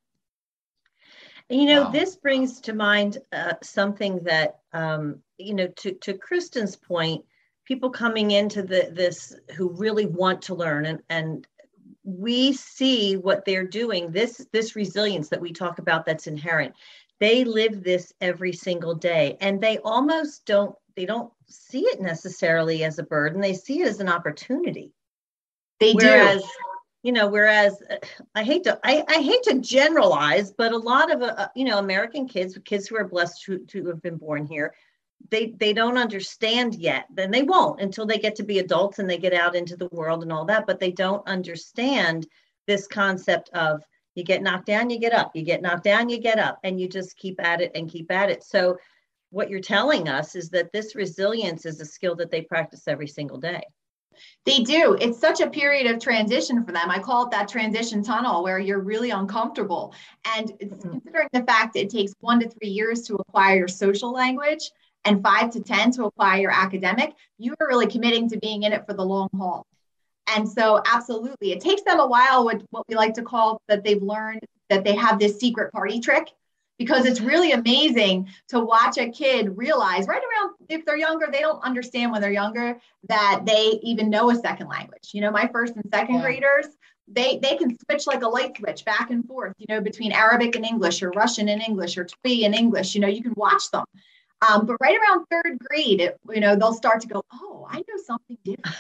you 1.49 1.66
know 1.66 1.84
wow. 1.84 1.90
this 1.90 2.16
brings 2.16 2.60
to 2.60 2.72
mind 2.72 3.19
uh, 3.32 3.54
something 3.62 4.20
that 4.25 4.60
um, 4.72 5.20
you 5.38 5.54
know 5.54 5.69
to, 5.69 5.92
to 5.92 6.14
kristen's 6.14 6.76
point 6.76 7.25
people 7.66 7.90
coming 7.90 8.30
into 8.30 8.62
the, 8.62 8.88
this 8.92 9.34
who 9.56 9.68
really 9.70 10.06
want 10.06 10.40
to 10.40 10.54
learn 10.54 10.86
and, 10.86 11.02
and 11.10 11.46
we 12.04 12.52
see 12.52 13.16
what 13.16 13.44
they're 13.44 13.66
doing 13.66 14.12
this 14.12 14.46
this 14.52 14.76
resilience 14.76 15.28
that 15.28 15.40
we 15.40 15.52
talk 15.52 15.80
about 15.80 16.06
that's 16.06 16.28
inherent. 16.28 16.72
They 17.18 17.44
live 17.44 17.82
this 17.82 18.12
every 18.20 18.52
single 18.52 18.94
day 18.94 19.36
and 19.40 19.60
they 19.60 19.78
almost 19.78 20.46
don't 20.46 20.74
they 20.94 21.04
don't 21.04 21.32
see 21.48 21.82
it 21.82 22.00
necessarily 22.00 22.84
as 22.84 22.98
a 22.98 23.02
burden. 23.02 23.40
They 23.40 23.54
see 23.54 23.80
it 23.82 23.88
as 23.88 23.98
an 24.00 24.08
opportunity. 24.08 24.92
They 25.80 25.92
whereas, 25.94 26.42
do 26.42 26.48
you 27.02 27.12
know 27.12 27.28
whereas 27.28 27.80
i 28.34 28.42
hate 28.42 28.64
to 28.64 28.78
i, 28.82 29.04
I 29.08 29.22
hate 29.22 29.42
to 29.44 29.60
generalize 29.60 30.50
but 30.50 30.72
a 30.72 30.76
lot 30.76 31.12
of 31.12 31.22
uh, 31.22 31.48
you 31.54 31.64
know 31.64 31.78
american 31.78 32.26
kids 32.26 32.58
kids 32.64 32.88
who 32.88 32.96
are 32.96 33.06
blessed 33.06 33.44
to, 33.44 33.58
to 33.58 33.86
have 33.86 34.02
been 34.02 34.16
born 34.16 34.44
here 34.44 34.74
they 35.30 35.54
they 35.58 35.72
don't 35.72 35.98
understand 35.98 36.74
yet 36.74 37.06
then 37.12 37.30
they 37.30 37.42
won't 37.42 37.80
until 37.80 38.06
they 38.06 38.18
get 38.18 38.36
to 38.36 38.44
be 38.44 38.58
adults 38.58 38.98
and 38.98 39.08
they 39.08 39.18
get 39.18 39.32
out 39.32 39.56
into 39.56 39.76
the 39.76 39.88
world 39.92 40.22
and 40.22 40.32
all 40.32 40.44
that 40.44 40.66
but 40.66 40.78
they 40.78 40.92
don't 40.92 41.26
understand 41.26 42.26
this 42.66 42.86
concept 42.86 43.48
of 43.50 43.82
you 44.14 44.24
get 44.24 44.42
knocked 44.42 44.66
down 44.66 44.90
you 44.90 44.98
get 44.98 45.12
up 45.12 45.34
you 45.34 45.42
get 45.42 45.62
knocked 45.62 45.84
down 45.84 46.08
you 46.08 46.18
get 46.18 46.38
up 46.38 46.58
and 46.64 46.80
you 46.80 46.88
just 46.88 47.16
keep 47.16 47.42
at 47.42 47.60
it 47.60 47.72
and 47.74 47.90
keep 47.90 48.10
at 48.10 48.30
it 48.30 48.42
so 48.44 48.76
what 49.30 49.50
you're 49.50 49.60
telling 49.60 50.08
us 50.08 50.36
is 50.36 50.50
that 50.50 50.72
this 50.72 50.94
resilience 50.94 51.66
is 51.66 51.80
a 51.80 51.84
skill 51.84 52.14
that 52.14 52.30
they 52.30 52.42
practice 52.42 52.86
every 52.86 53.08
single 53.08 53.38
day 53.38 53.62
they 54.44 54.60
do. 54.60 54.96
It's 55.00 55.18
such 55.18 55.40
a 55.40 55.50
period 55.50 55.90
of 55.90 56.00
transition 56.00 56.64
for 56.64 56.72
them. 56.72 56.90
I 56.90 56.98
call 56.98 57.26
it 57.26 57.30
that 57.32 57.48
transition 57.48 58.02
tunnel 58.02 58.42
where 58.42 58.58
you're 58.58 58.80
really 58.80 59.11
uncomfortable. 59.11 59.94
And 60.37 60.49
mm-hmm. 60.52 60.90
considering 60.90 61.28
the 61.32 61.42
fact 61.42 61.76
it 61.76 61.90
takes 61.90 62.12
one 62.20 62.40
to 62.40 62.49
three 62.49 62.68
years 62.68 63.02
to 63.02 63.16
acquire 63.16 63.56
your 63.56 63.68
social 63.68 64.12
language, 64.12 64.70
and 65.06 65.22
five 65.22 65.50
to 65.52 65.60
10 65.62 65.92
to 65.92 66.04
apply 66.04 66.38
your 66.38 66.50
academic, 66.50 67.14
you 67.38 67.54
are 67.60 67.68
really 67.68 67.86
committing 67.86 68.28
to 68.30 68.38
being 68.38 68.64
in 68.64 68.72
it 68.72 68.84
for 68.86 68.92
the 68.92 69.04
long 69.04 69.28
haul. 69.36 69.66
And 70.34 70.48
so, 70.48 70.82
absolutely, 70.84 71.52
it 71.52 71.60
takes 71.60 71.82
them 71.82 72.00
a 72.00 72.06
while 72.06 72.44
with 72.44 72.62
what 72.70 72.84
we 72.88 72.96
like 72.96 73.14
to 73.14 73.22
call 73.22 73.62
that 73.68 73.84
they've 73.84 74.02
learned 74.02 74.40
that 74.68 74.82
they 74.82 74.96
have 74.96 75.18
this 75.18 75.38
secret 75.38 75.72
party 75.72 76.00
trick 76.00 76.32
because 76.78 77.06
it's 77.06 77.20
mm-hmm. 77.20 77.28
really 77.28 77.52
amazing 77.52 78.28
to 78.48 78.60
watch 78.60 78.98
a 78.98 79.08
kid 79.08 79.56
realize 79.56 80.06
right 80.06 80.22
around 80.22 80.54
if 80.68 80.84
they're 80.84 80.96
younger 80.96 81.26
they 81.30 81.40
don't 81.40 81.62
understand 81.62 82.12
when 82.12 82.20
they're 82.20 82.32
younger 82.32 82.78
that 83.08 83.42
they 83.46 83.78
even 83.82 84.10
know 84.10 84.30
a 84.30 84.34
second 84.34 84.68
language 84.68 85.10
you 85.12 85.20
know 85.20 85.30
my 85.30 85.48
first 85.52 85.75
and 85.76 85.84
second 85.92 86.16
yeah. 86.16 86.22
graders 86.22 86.66
they 87.08 87.38
they 87.38 87.56
can 87.56 87.76
switch 87.78 88.06
like 88.06 88.22
a 88.22 88.28
light 88.28 88.56
switch 88.58 88.84
back 88.84 89.10
and 89.10 89.26
forth 89.26 89.54
you 89.58 89.66
know 89.68 89.80
between 89.80 90.12
arabic 90.12 90.56
and 90.56 90.64
english 90.64 91.02
or 91.02 91.10
russian 91.10 91.48
and 91.48 91.62
english 91.62 91.96
or 91.96 92.04
twi 92.04 92.44
and 92.44 92.54
english 92.54 92.94
you 92.94 93.00
know 93.00 93.08
you 93.08 93.22
can 93.22 93.34
watch 93.36 93.70
them 93.70 93.84
um, 94.43 94.66
but 94.66 94.76
right 94.81 94.99
around 94.99 95.26
third 95.31 95.59
grade, 95.59 96.00
it, 96.00 96.19
you 96.33 96.40
know, 96.40 96.57
they'll 96.57 96.75
start 96.75 97.00
to 97.02 97.09
go, 97.09 97.23
oh, 97.33 97.66
I 97.71 97.78
know 97.78 98.02
something 98.07 98.38
different 98.45 98.76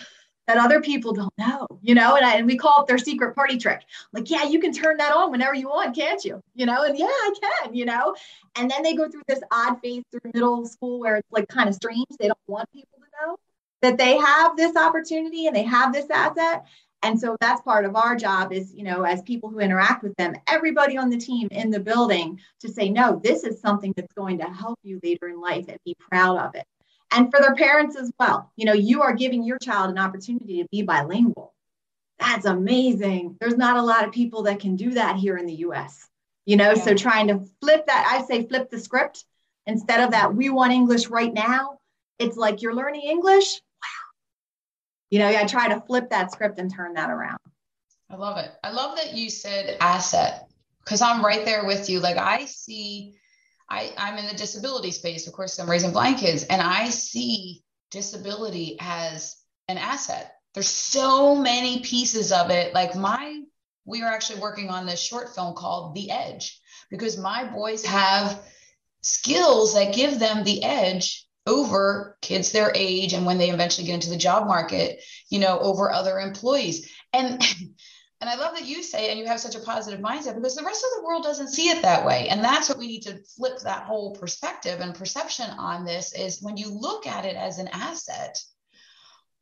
that 0.46 0.58
other 0.58 0.80
people 0.80 1.12
don't 1.12 1.32
know, 1.38 1.66
you 1.82 1.94
know, 1.94 2.14
and, 2.14 2.24
I, 2.24 2.36
and 2.36 2.46
we 2.46 2.56
call 2.56 2.82
it 2.82 2.86
their 2.86 2.98
secret 2.98 3.34
party 3.34 3.56
trick. 3.56 3.82
Like, 4.12 4.30
yeah, 4.30 4.44
you 4.44 4.60
can 4.60 4.72
turn 4.72 4.96
that 4.98 5.12
on 5.12 5.30
whenever 5.32 5.54
you 5.54 5.68
want, 5.68 5.96
can't 5.96 6.24
you? 6.24 6.40
You 6.54 6.66
know, 6.66 6.84
and 6.84 6.96
yeah, 6.96 7.06
I 7.06 7.34
can, 7.40 7.74
you 7.74 7.84
know, 7.84 8.14
and 8.54 8.70
then 8.70 8.82
they 8.82 8.94
go 8.94 9.08
through 9.08 9.22
this 9.26 9.40
odd 9.50 9.80
phase 9.80 10.04
through 10.10 10.30
middle 10.32 10.64
school 10.66 11.00
where 11.00 11.16
it's 11.16 11.32
like 11.32 11.48
kind 11.48 11.68
of 11.68 11.74
strange. 11.74 12.06
They 12.20 12.28
don't 12.28 12.38
want 12.46 12.70
people 12.72 12.98
to 13.00 13.26
know 13.26 13.36
that 13.82 13.98
they 13.98 14.16
have 14.16 14.56
this 14.56 14.76
opportunity 14.76 15.46
and 15.46 15.56
they 15.56 15.64
have 15.64 15.92
this 15.92 16.08
asset. 16.10 16.64
And 17.02 17.20
so 17.20 17.36
that's 17.40 17.60
part 17.62 17.84
of 17.84 17.94
our 17.94 18.16
job 18.16 18.52
is, 18.52 18.74
you 18.74 18.82
know, 18.82 19.02
as 19.02 19.22
people 19.22 19.48
who 19.48 19.60
interact 19.60 20.02
with 20.02 20.16
them, 20.16 20.34
everybody 20.48 20.96
on 20.96 21.10
the 21.10 21.18
team 21.18 21.48
in 21.50 21.70
the 21.70 21.78
building 21.78 22.40
to 22.60 22.68
say, 22.68 22.88
no, 22.88 23.20
this 23.22 23.44
is 23.44 23.60
something 23.60 23.92
that's 23.96 24.12
going 24.14 24.38
to 24.38 24.44
help 24.44 24.78
you 24.82 24.98
later 25.02 25.28
in 25.28 25.40
life 25.40 25.66
and 25.68 25.78
be 25.84 25.94
proud 25.98 26.38
of 26.38 26.54
it. 26.54 26.64
And 27.12 27.30
for 27.30 27.40
their 27.40 27.54
parents 27.54 27.96
as 27.96 28.10
well, 28.18 28.50
you 28.56 28.64
know, 28.64 28.72
you 28.72 29.02
are 29.02 29.14
giving 29.14 29.44
your 29.44 29.58
child 29.58 29.90
an 29.90 29.98
opportunity 29.98 30.62
to 30.62 30.68
be 30.70 30.82
bilingual. 30.82 31.54
That's 32.18 32.46
amazing. 32.46 33.36
There's 33.40 33.56
not 33.56 33.76
a 33.76 33.82
lot 33.82 34.04
of 34.04 34.12
people 34.12 34.42
that 34.44 34.58
can 34.58 34.74
do 34.74 34.92
that 34.94 35.16
here 35.16 35.36
in 35.36 35.46
the 35.46 35.54
US, 35.66 36.08
you 36.44 36.56
know, 36.56 36.72
yeah. 36.72 36.82
so 36.82 36.94
trying 36.94 37.28
to 37.28 37.46
flip 37.60 37.86
that, 37.86 38.08
I 38.10 38.26
say 38.26 38.46
flip 38.46 38.70
the 38.70 38.80
script 38.80 39.24
Instead 39.66 40.00
of 40.00 40.12
that, 40.12 40.34
we 40.34 40.48
want 40.48 40.72
English 40.72 41.08
right 41.08 41.32
now. 41.32 41.78
It's 42.18 42.36
like 42.36 42.62
you're 42.62 42.74
learning 42.74 43.02
English. 43.02 43.60
You 45.10 45.20
know, 45.20 45.28
I 45.28 45.44
try 45.46 45.68
to 45.68 45.80
flip 45.82 46.10
that 46.10 46.32
script 46.32 46.58
and 46.58 46.72
turn 46.72 46.94
that 46.94 47.10
around. 47.10 47.38
I 48.10 48.16
love 48.16 48.38
it. 48.38 48.50
I 48.62 48.70
love 48.70 48.96
that 48.96 49.14
you 49.14 49.30
said 49.30 49.76
asset 49.80 50.48
because 50.84 51.00
I'm 51.00 51.24
right 51.24 51.44
there 51.44 51.64
with 51.64 51.90
you. 51.90 52.00
Like 52.00 52.16
I 52.16 52.44
see, 52.44 53.14
I, 53.68 53.92
I'm 53.98 54.18
in 54.18 54.26
the 54.26 54.34
disability 54.34 54.92
space. 54.92 55.26
Of 55.26 55.32
course, 55.32 55.58
I'm 55.58 55.70
raising 55.70 55.92
blind 55.92 56.18
kids, 56.18 56.44
and 56.44 56.62
I 56.62 56.90
see 56.90 57.62
disability 57.90 58.76
as 58.80 59.36
an 59.68 59.78
asset. 59.78 60.34
There's 60.54 60.68
so 60.68 61.34
many 61.34 61.80
pieces 61.80 62.32
of 62.32 62.50
it. 62.50 62.74
Like 62.74 62.94
my, 62.94 63.42
we 63.84 64.02
are 64.02 64.12
actually 64.12 64.40
working 64.40 64.70
on 64.70 64.86
this 64.86 65.00
short 65.00 65.34
film 65.34 65.54
called 65.54 65.94
The 65.94 66.10
Edge 66.10 66.60
because 66.90 67.18
my 67.18 67.44
boys 67.44 67.84
have 67.84 68.40
skills 69.02 69.74
that 69.74 69.94
give 69.94 70.18
them 70.18 70.44
the 70.44 70.62
edge 70.64 71.25
over 71.46 72.16
kids 72.20 72.52
their 72.52 72.72
age 72.74 73.12
and 73.12 73.24
when 73.24 73.38
they 73.38 73.50
eventually 73.50 73.86
get 73.86 73.94
into 73.94 74.10
the 74.10 74.16
job 74.16 74.46
market, 74.46 75.02
you 75.30 75.38
know, 75.38 75.58
over 75.58 75.90
other 75.90 76.18
employees. 76.18 76.90
And 77.12 77.42
And 78.20 78.30
I 78.30 78.36
love 78.36 78.54
that 78.54 78.66
you 78.66 78.82
say, 78.82 79.10
and 79.10 79.18
you 79.18 79.26
have 79.26 79.40
such 79.40 79.56
a 79.56 79.60
positive 79.60 80.00
mindset 80.00 80.34
because 80.34 80.56
the 80.56 80.64
rest 80.64 80.82
of 80.82 80.98
the 80.98 81.06
world 81.06 81.22
doesn't 81.22 81.52
see 81.52 81.68
it 81.68 81.82
that 81.82 82.06
way. 82.06 82.28
And 82.28 82.42
that's 82.42 82.68
what 82.68 82.78
we 82.78 82.86
need 82.86 83.02
to 83.02 83.18
flip 83.36 83.58
that 83.60 83.82
whole 83.82 84.16
perspective 84.16 84.80
and 84.80 84.94
perception 84.94 85.50
on 85.50 85.84
this 85.84 86.14
is 86.14 86.40
when 86.40 86.56
you 86.56 86.70
look 86.70 87.06
at 87.06 87.26
it 87.26 87.36
as 87.36 87.58
an 87.58 87.68
asset, 87.68 88.42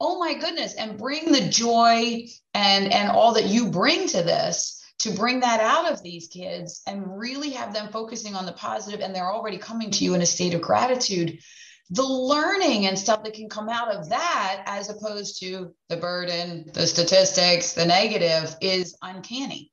oh 0.01 0.19
my 0.19 0.35
goodness, 0.35 0.75
and 0.75 0.99
bring 0.99 1.31
the 1.31 1.49
joy 1.49 2.27
and, 2.53 2.93
and 2.93 3.11
all 3.11 3.35
that 3.35 3.47
you 3.47 3.71
bring 3.71 4.09
to 4.09 4.23
this 4.23 4.85
to 4.99 5.13
bring 5.13 5.41
that 5.41 5.61
out 5.61 5.91
of 5.91 6.03
these 6.03 6.27
kids 6.27 6.83
and 6.87 7.19
really 7.19 7.51
have 7.51 7.73
them 7.73 7.93
focusing 7.93 8.35
on 8.35 8.45
the 8.45 8.53
positive 8.53 9.01
and 9.01 9.15
they're 9.15 9.33
already 9.33 9.59
coming 9.59 9.91
to 9.93 10.05
you 10.05 10.15
in 10.15 10.23
a 10.23 10.27
state 10.27 10.55
of 10.55 10.61
gratitude 10.61 11.39
the 11.91 12.03
learning 12.03 12.87
and 12.87 12.99
stuff 12.99 13.23
that 13.25 13.35
can 13.35 13.49
come 13.49 13.69
out 13.69 13.95
of 13.95 14.09
that 14.09 14.63
as 14.67 14.89
opposed 14.89 15.39
to 15.41 15.75
the 15.89 15.97
burden 15.97 16.71
the 16.73 16.87
statistics 16.87 17.73
the 17.73 17.85
negative 17.85 18.57
is 18.61 18.97
uncanny. 19.03 19.71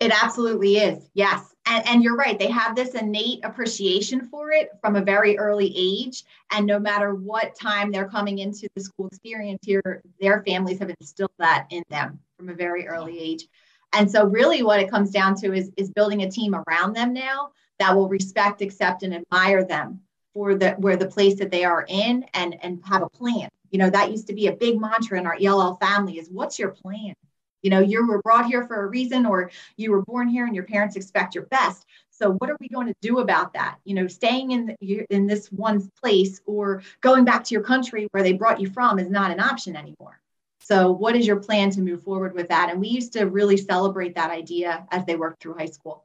It 0.00 0.12
absolutely 0.22 0.76
is 0.76 1.08
yes. 1.14 1.54
And, 1.66 1.86
and 1.86 2.02
you're 2.02 2.16
right 2.16 2.38
they 2.38 2.50
have 2.50 2.74
this 2.74 2.94
innate 2.94 3.44
appreciation 3.44 4.28
for 4.28 4.50
it 4.50 4.70
from 4.80 4.96
a 4.96 5.00
very 5.00 5.38
early 5.38 5.72
age. 5.76 6.24
And 6.50 6.66
no 6.66 6.80
matter 6.80 7.14
what 7.14 7.54
time 7.54 7.92
they're 7.92 8.08
coming 8.08 8.38
into 8.38 8.68
the 8.74 8.82
school 8.82 9.06
experience 9.06 9.60
here 9.62 10.02
their 10.20 10.42
families 10.42 10.80
have 10.80 10.90
instilled 11.00 11.30
that 11.38 11.68
in 11.70 11.84
them 11.90 12.18
from 12.36 12.48
a 12.48 12.54
very 12.54 12.88
early 12.88 13.20
age. 13.20 13.46
And 13.92 14.10
so 14.10 14.26
really 14.26 14.64
what 14.64 14.80
it 14.80 14.90
comes 14.90 15.10
down 15.10 15.36
to 15.36 15.52
is 15.52 15.70
is 15.76 15.90
building 15.90 16.22
a 16.22 16.30
team 16.30 16.56
around 16.56 16.94
them 16.94 17.12
now 17.12 17.52
that 17.78 17.94
will 17.94 18.08
respect 18.08 18.62
accept 18.62 19.04
and 19.04 19.14
admire 19.14 19.64
them 19.64 20.00
for 20.34 20.54
the 20.54 20.72
where 20.72 20.96
the 20.96 21.06
place 21.06 21.38
that 21.38 21.50
they 21.50 21.64
are 21.64 21.84
in 21.88 22.24
and 22.34 22.56
and 22.62 22.80
have 22.84 23.02
a 23.02 23.08
plan. 23.08 23.48
You 23.70 23.78
know 23.78 23.90
that 23.90 24.10
used 24.10 24.26
to 24.28 24.34
be 24.34 24.46
a 24.46 24.52
big 24.52 24.80
mantra 24.80 25.18
in 25.18 25.26
our 25.26 25.36
ell 25.40 25.76
family 25.76 26.18
is 26.18 26.28
what's 26.30 26.58
your 26.58 26.70
plan? 26.70 27.14
You 27.62 27.70
know 27.70 27.80
you 27.80 28.06
were 28.06 28.22
brought 28.22 28.46
here 28.46 28.66
for 28.66 28.84
a 28.84 28.86
reason 28.86 29.26
or 29.26 29.50
you 29.76 29.90
were 29.90 30.02
born 30.02 30.28
here 30.28 30.46
and 30.46 30.54
your 30.54 30.64
parents 30.64 30.96
expect 30.96 31.34
your 31.34 31.46
best. 31.46 31.84
So 32.10 32.32
what 32.32 32.50
are 32.50 32.56
we 32.60 32.68
going 32.68 32.86
to 32.88 32.94
do 33.00 33.18
about 33.18 33.52
that? 33.54 33.78
You 33.84 33.94
know 33.94 34.06
staying 34.06 34.52
in 34.52 34.76
the, 34.80 35.06
in 35.10 35.26
this 35.26 35.48
one 35.48 35.90
place 36.00 36.40
or 36.46 36.82
going 37.00 37.24
back 37.24 37.44
to 37.44 37.54
your 37.54 37.62
country 37.62 38.08
where 38.12 38.22
they 38.22 38.32
brought 38.32 38.60
you 38.60 38.70
from 38.70 38.98
is 38.98 39.10
not 39.10 39.30
an 39.30 39.40
option 39.40 39.76
anymore. 39.76 40.20
So 40.60 40.92
what 40.92 41.16
is 41.16 41.26
your 41.26 41.40
plan 41.40 41.70
to 41.70 41.80
move 41.80 42.02
forward 42.02 42.34
with 42.34 42.48
that? 42.48 42.70
And 42.70 42.80
we 42.80 42.88
used 42.88 43.14
to 43.14 43.24
really 43.24 43.56
celebrate 43.56 44.14
that 44.16 44.30
idea 44.30 44.86
as 44.90 45.04
they 45.06 45.16
worked 45.16 45.42
through 45.42 45.54
high 45.54 45.66
school 45.66 46.04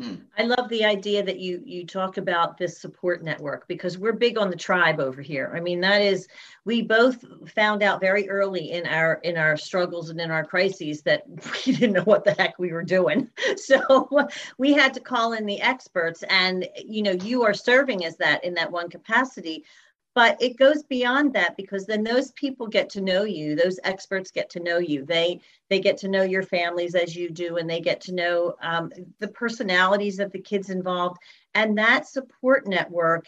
Hmm. 0.00 0.14
I 0.38 0.44
love 0.44 0.68
the 0.68 0.84
idea 0.84 1.22
that 1.22 1.38
you 1.38 1.62
you 1.64 1.86
talk 1.86 2.16
about 2.16 2.56
this 2.56 2.80
support 2.80 3.22
network 3.22 3.68
because 3.68 3.98
we're 3.98 4.14
big 4.14 4.38
on 4.38 4.48
the 4.48 4.56
tribe 4.56 5.00
over 5.00 5.20
here. 5.20 5.52
I 5.54 5.60
mean, 5.60 5.80
that 5.82 6.00
is 6.00 6.28
we 6.64 6.80
both 6.80 7.24
found 7.54 7.82
out 7.82 8.00
very 8.00 8.28
early 8.28 8.72
in 8.72 8.86
our 8.86 9.14
in 9.22 9.36
our 9.36 9.56
struggles 9.56 10.08
and 10.08 10.18
in 10.18 10.30
our 10.30 10.44
crises 10.44 11.02
that 11.02 11.24
we 11.66 11.72
didn't 11.74 11.92
know 11.92 12.04
what 12.04 12.24
the 12.24 12.32
heck 12.32 12.58
we 12.58 12.72
were 12.72 12.82
doing. 12.82 13.28
So 13.56 14.08
we 14.58 14.72
had 14.72 14.94
to 14.94 15.00
call 15.00 15.34
in 15.34 15.46
the 15.46 15.60
experts 15.60 16.24
and 16.28 16.66
you 16.84 17.02
know, 17.02 17.12
you 17.12 17.44
are 17.44 17.54
serving 17.54 18.04
as 18.04 18.16
that 18.16 18.42
in 18.44 18.54
that 18.54 18.72
one 18.72 18.88
capacity 18.88 19.64
but 20.14 20.40
it 20.42 20.58
goes 20.58 20.82
beyond 20.82 21.32
that 21.32 21.56
because 21.56 21.86
then 21.86 22.02
those 22.02 22.32
people 22.32 22.66
get 22.66 22.90
to 22.90 23.00
know 23.00 23.24
you 23.24 23.54
those 23.54 23.78
experts 23.84 24.30
get 24.30 24.50
to 24.50 24.60
know 24.60 24.78
you 24.78 25.04
they 25.04 25.40
they 25.70 25.80
get 25.80 25.96
to 25.96 26.08
know 26.08 26.22
your 26.22 26.42
families 26.42 26.94
as 26.94 27.16
you 27.16 27.30
do 27.30 27.56
and 27.56 27.68
they 27.68 27.80
get 27.80 28.00
to 28.00 28.12
know 28.12 28.54
um, 28.62 28.90
the 29.20 29.28
personalities 29.28 30.18
of 30.18 30.30
the 30.32 30.40
kids 30.40 30.70
involved 30.70 31.18
and 31.54 31.76
that 31.78 32.06
support 32.06 32.66
network 32.66 33.26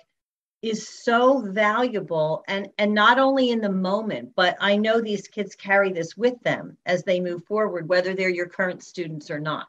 is 0.63 0.89
so 0.89 1.41
valuable 1.41 2.43
and 2.49 2.69
and 2.79 2.95
not 2.95 3.19
only 3.19 3.51
in 3.51 3.61
the 3.61 3.71
moment 3.71 4.33
but 4.35 4.57
i 4.61 4.77
know 4.77 5.01
these 5.01 5.29
kids 5.29 5.55
carry 5.55 5.93
this 5.93 6.17
with 6.17 6.41
them 6.43 6.77
as 6.87 7.03
they 7.03 7.21
move 7.21 7.45
forward 7.45 7.89
whether 7.89 8.15
they're 8.15 8.29
your 8.29 8.49
current 8.49 8.83
students 8.83 9.31
or 9.31 9.39
not 9.39 9.69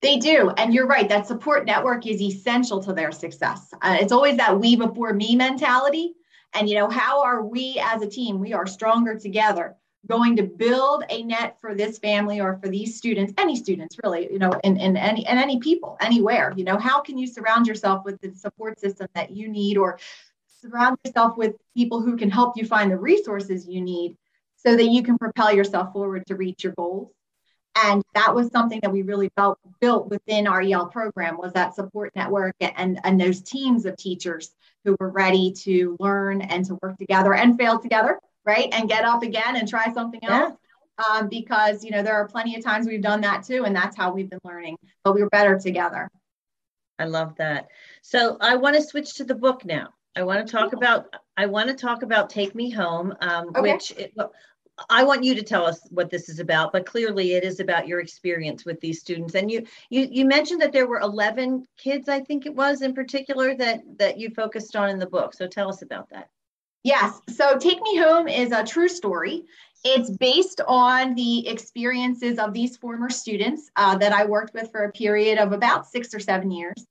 they 0.00 0.18
do. 0.18 0.50
And 0.50 0.72
you're 0.72 0.86
right. 0.86 1.08
That 1.08 1.26
support 1.26 1.66
network 1.66 2.06
is 2.06 2.22
essential 2.22 2.80
to 2.84 2.92
their 2.92 3.10
success. 3.10 3.74
Uh, 3.82 3.96
it's 4.00 4.12
always 4.12 4.36
that 4.36 4.60
we 4.60 4.76
before 4.76 5.12
me 5.12 5.34
mentality. 5.34 6.14
And, 6.54 6.68
you 6.68 6.76
know, 6.76 6.88
how 6.88 7.22
are 7.22 7.44
we 7.44 7.80
as 7.82 8.02
a 8.02 8.08
team? 8.08 8.38
We 8.38 8.52
are 8.52 8.66
stronger 8.66 9.18
together 9.18 9.76
going 10.06 10.36
to 10.36 10.42
build 10.42 11.04
a 11.10 11.22
net 11.22 11.58
for 11.60 11.74
this 11.74 11.98
family 11.98 12.40
or 12.40 12.58
for 12.62 12.68
these 12.68 12.96
students, 12.96 13.32
any 13.36 13.56
students 13.56 13.96
really, 14.02 14.32
you 14.32 14.38
know, 14.38 14.52
and, 14.64 14.80
and 14.80 14.96
any 14.96 15.26
and 15.26 15.38
any 15.38 15.58
people 15.58 15.96
anywhere. 16.00 16.52
You 16.56 16.64
know, 16.64 16.78
how 16.78 17.00
can 17.00 17.18
you 17.18 17.26
surround 17.26 17.66
yourself 17.66 18.04
with 18.04 18.20
the 18.20 18.34
support 18.34 18.80
system 18.80 19.08
that 19.14 19.30
you 19.30 19.48
need 19.48 19.76
or 19.76 19.98
surround 20.60 20.98
yourself 21.04 21.36
with 21.36 21.56
people 21.76 22.00
who 22.00 22.16
can 22.16 22.30
help 22.30 22.56
you 22.56 22.64
find 22.64 22.90
the 22.90 22.96
resources 22.96 23.66
you 23.66 23.80
need 23.80 24.16
so 24.56 24.76
that 24.76 24.86
you 24.86 25.02
can 25.02 25.18
propel 25.18 25.52
yourself 25.52 25.92
forward 25.92 26.26
to 26.26 26.36
reach 26.36 26.64
your 26.64 26.72
goals. 26.72 27.12
And 27.84 28.02
that 28.14 28.34
was 28.34 28.50
something 28.50 28.80
that 28.82 28.92
we 28.92 29.02
really 29.02 29.30
felt 29.36 29.58
built 29.80 30.08
within 30.08 30.48
our 30.48 30.60
EL 30.60 30.86
program 30.86 31.36
was 31.36 31.52
that 31.52 31.74
support 31.74 32.10
network 32.16 32.56
and, 32.60 32.98
and 33.04 33.20
those 33.20 33.40
teams 33.40 33.86
of 33.86 33.96
teachers 33.96 34.50
who 34.88 34.96
were 34.98 35.10
ready 35.10 35.52
to 35.52 35.96
learn 36.00 36.40
and 36.40 36.64
to 36.64 36.78
work 36.82 36.96
together 36.96 37.34
and 37.34 37.58
fail 37.58 37.78
together, 37.78 38.18
right? 38.44 38.68
And 38.72 38.88
get 38.88 39.04
up 39.04 39.22
again 39.22 39.56
and 39.56 39.68
try 39.68 39.92
something 39.92 40.24
else. 40.24 40.54
Yeah. 40.54 40.54
Um, 41.10 41.28
because 41.28 41.84
you 41.84 41.92
know 41.92 42.02
there 42.02 42.14
are 42.14 42.26
plenty 42.26 42.56
of 42.56 42.64
times 42.64 42.88
we've 42.88 43.02
done 43.02 43.20
that 43.20 43.44
too, 43.44 43.64
and 43.64 43.76
that's 43.76 43.96
how 43.96 44.12
we've 44.12 44.28
been 44.28 44.40
learning. 44.42 44.76
But 45.04 45.14
we 45.14 45.22
were 45.22 45.28
better 45.28 45.56
together. 45.56 46.10
I 46.98 47.04
love 47.04 47.36
that. 47.36 47.68
So 48.02 48.36
I 48.40 48.56
want 48.56 48.74
to 48.74 48.82
switch 48.82 49.14
to 49.16 49.24
the 49.24 49.36
book 49.36 49.64
now. 49.64 49.90
I 50.16 50.24
want 50.24 50.44
to 50.44 50.50
talk 50.50 50.72
about 50.72 51.14
I 51.36 51.46
want 51.46 51.68
to 51.68 51.74
talk 51.74 52.02
about 52.02 52.30
Take 52.30 52.56
Me 52.56 52.68
Home, 52.70 53.14
um, 53.20 53.50
okay. 53.50 53.60
which 53.60 53.92
it, 53.92 54.12
I 54.88 55.04
want 55.04 55.24
you 55.24 55.34
to 55.34 55.42
tell 55.42 55.66
us 55.66 55.80
what 55.90 56.10
this 56.10 56.28
is 56.28 56.38
about, 56.38 56.72
but 56.72 56.86
clearly 56.86 57.34
it 57.34 57.44
is 57.44 57.60
about 57.60 57.88
your 57.88 58.00
experience 58.00 58.64
with 58.64 58.80
these 58.80 59.00
students. 59.00 59.34
And 59.34 59.50
you 59.50 59.66
you 59.90 60.08
you 60.10 60.24
mentioned 60.24 60.60
that 60.62 60.72
there 60.72 60.86
were 60.86 61.00
11 61.00 61.66
kids, 61.76 62.08
I 62.08 62.20
think 62.20 62.46
it 62.46 62.54
was 62.54 62.82
in 62.82 62.94
particular 62.94 63.54
that 63.56 63.80
that 63.98 64.18
you 64.18 64.30
focused 64.30 64.76
on 64.76 64.90
in 64.90 64.98
the 64.98 65.06
book. 65.06 65.34
So 65.34 65.46
tell 65.46 65.68
us 65.68 65.82
about 65.82 66.10
that. 66.10 66.28
Yes. 66.84 67.20
So 67.28 67.58
Take 67.58 67.82
Me 67.82 67.96
Home 67.96 68.28
is 68.28 68.52
a 68.52 68.64
true 68.64 68.88
story. 68.88 69.44
It's 69.84 70.10
based 70.10 70.60
on 70.66 71.14
the 71.14 71.46
experiences 71.48 72.38
of 72.38 72.52
these 72.52 72.76
former 72.76 73.10
students 73.10 73.70
uh, 73.76 73.96
that 73.98 74.12
I 74.12 74.24
worked 74.24 74.54
with 74.54 74.70
for 74.72 74.84
a 74.84 74.92
period 74.92 75.38
of 75.38 75.52
about 75.52 75.86
six 75.86 76.14
or 76.14 76.20
seven 76.20 76.50
years. 76.50 76.86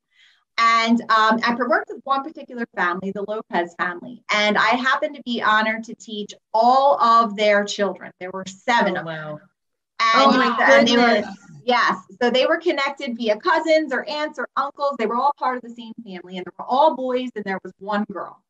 And 0.58 1.02
um, 1.02 1.40
I 1.46 1.56
worked 1.56 1.90
with 1.90 2.02
one 2.04 2.24
particular 2.24 2.66
family, 2.76 3.12
the 3.12 3.24
Lopez 3.28 3.76
family, 3.78 4.24
and 4.34 4.58
I 4.58 4.70
happened 4.70 5.16
to 5.16 5.22
be 5.24 5.42
honored 5.42 5.84
to 5.84 5.96
teach 5.96 6.34
all 6.54 7.00
of 7.00 7.36
their 7.36 7.64
children. 7.64 8.12
There 8.20 8.32
were 8.32 8.46
seven 8.48 8.98
oh, 8.98 9.02
of 9.02 9.06
wow. 9.06 9.38
them. 9.38 9.50
And, 10.00 10.32
oh 10.34 10.38
my 10.38 10.78
and 10.78 10.88
they 10.88 10.96
were, 10.96 11.24
yes, 11.64 11.98
so 12.22 12.30
they 12.30 12.46
were 12.46 12.58
connected 12.58 13.18
via 13.18 13.38
cousins 13.38 13.92
or 13.92 14.08
aunts 14.08 14.38
or 14.38 14.48
uncles. 14.56 14.96
They 14.98 15.08
were 15.08 15.16
all 15.16 15.34
part 15.38 15.58
of 15.58 15.64
the 15.64 15.76
same 15.76 15.94
family, 16.04 16.38
and 16.38 16.46
they 16.46 16.52
were 16.58 16.66
all 16.66 16.96
boys, 16.96 17.30
and 17.36 17.44
there 17.44 17.60
was 17.64 17.74
one 17.80 18.06
girl, 18.12 18.42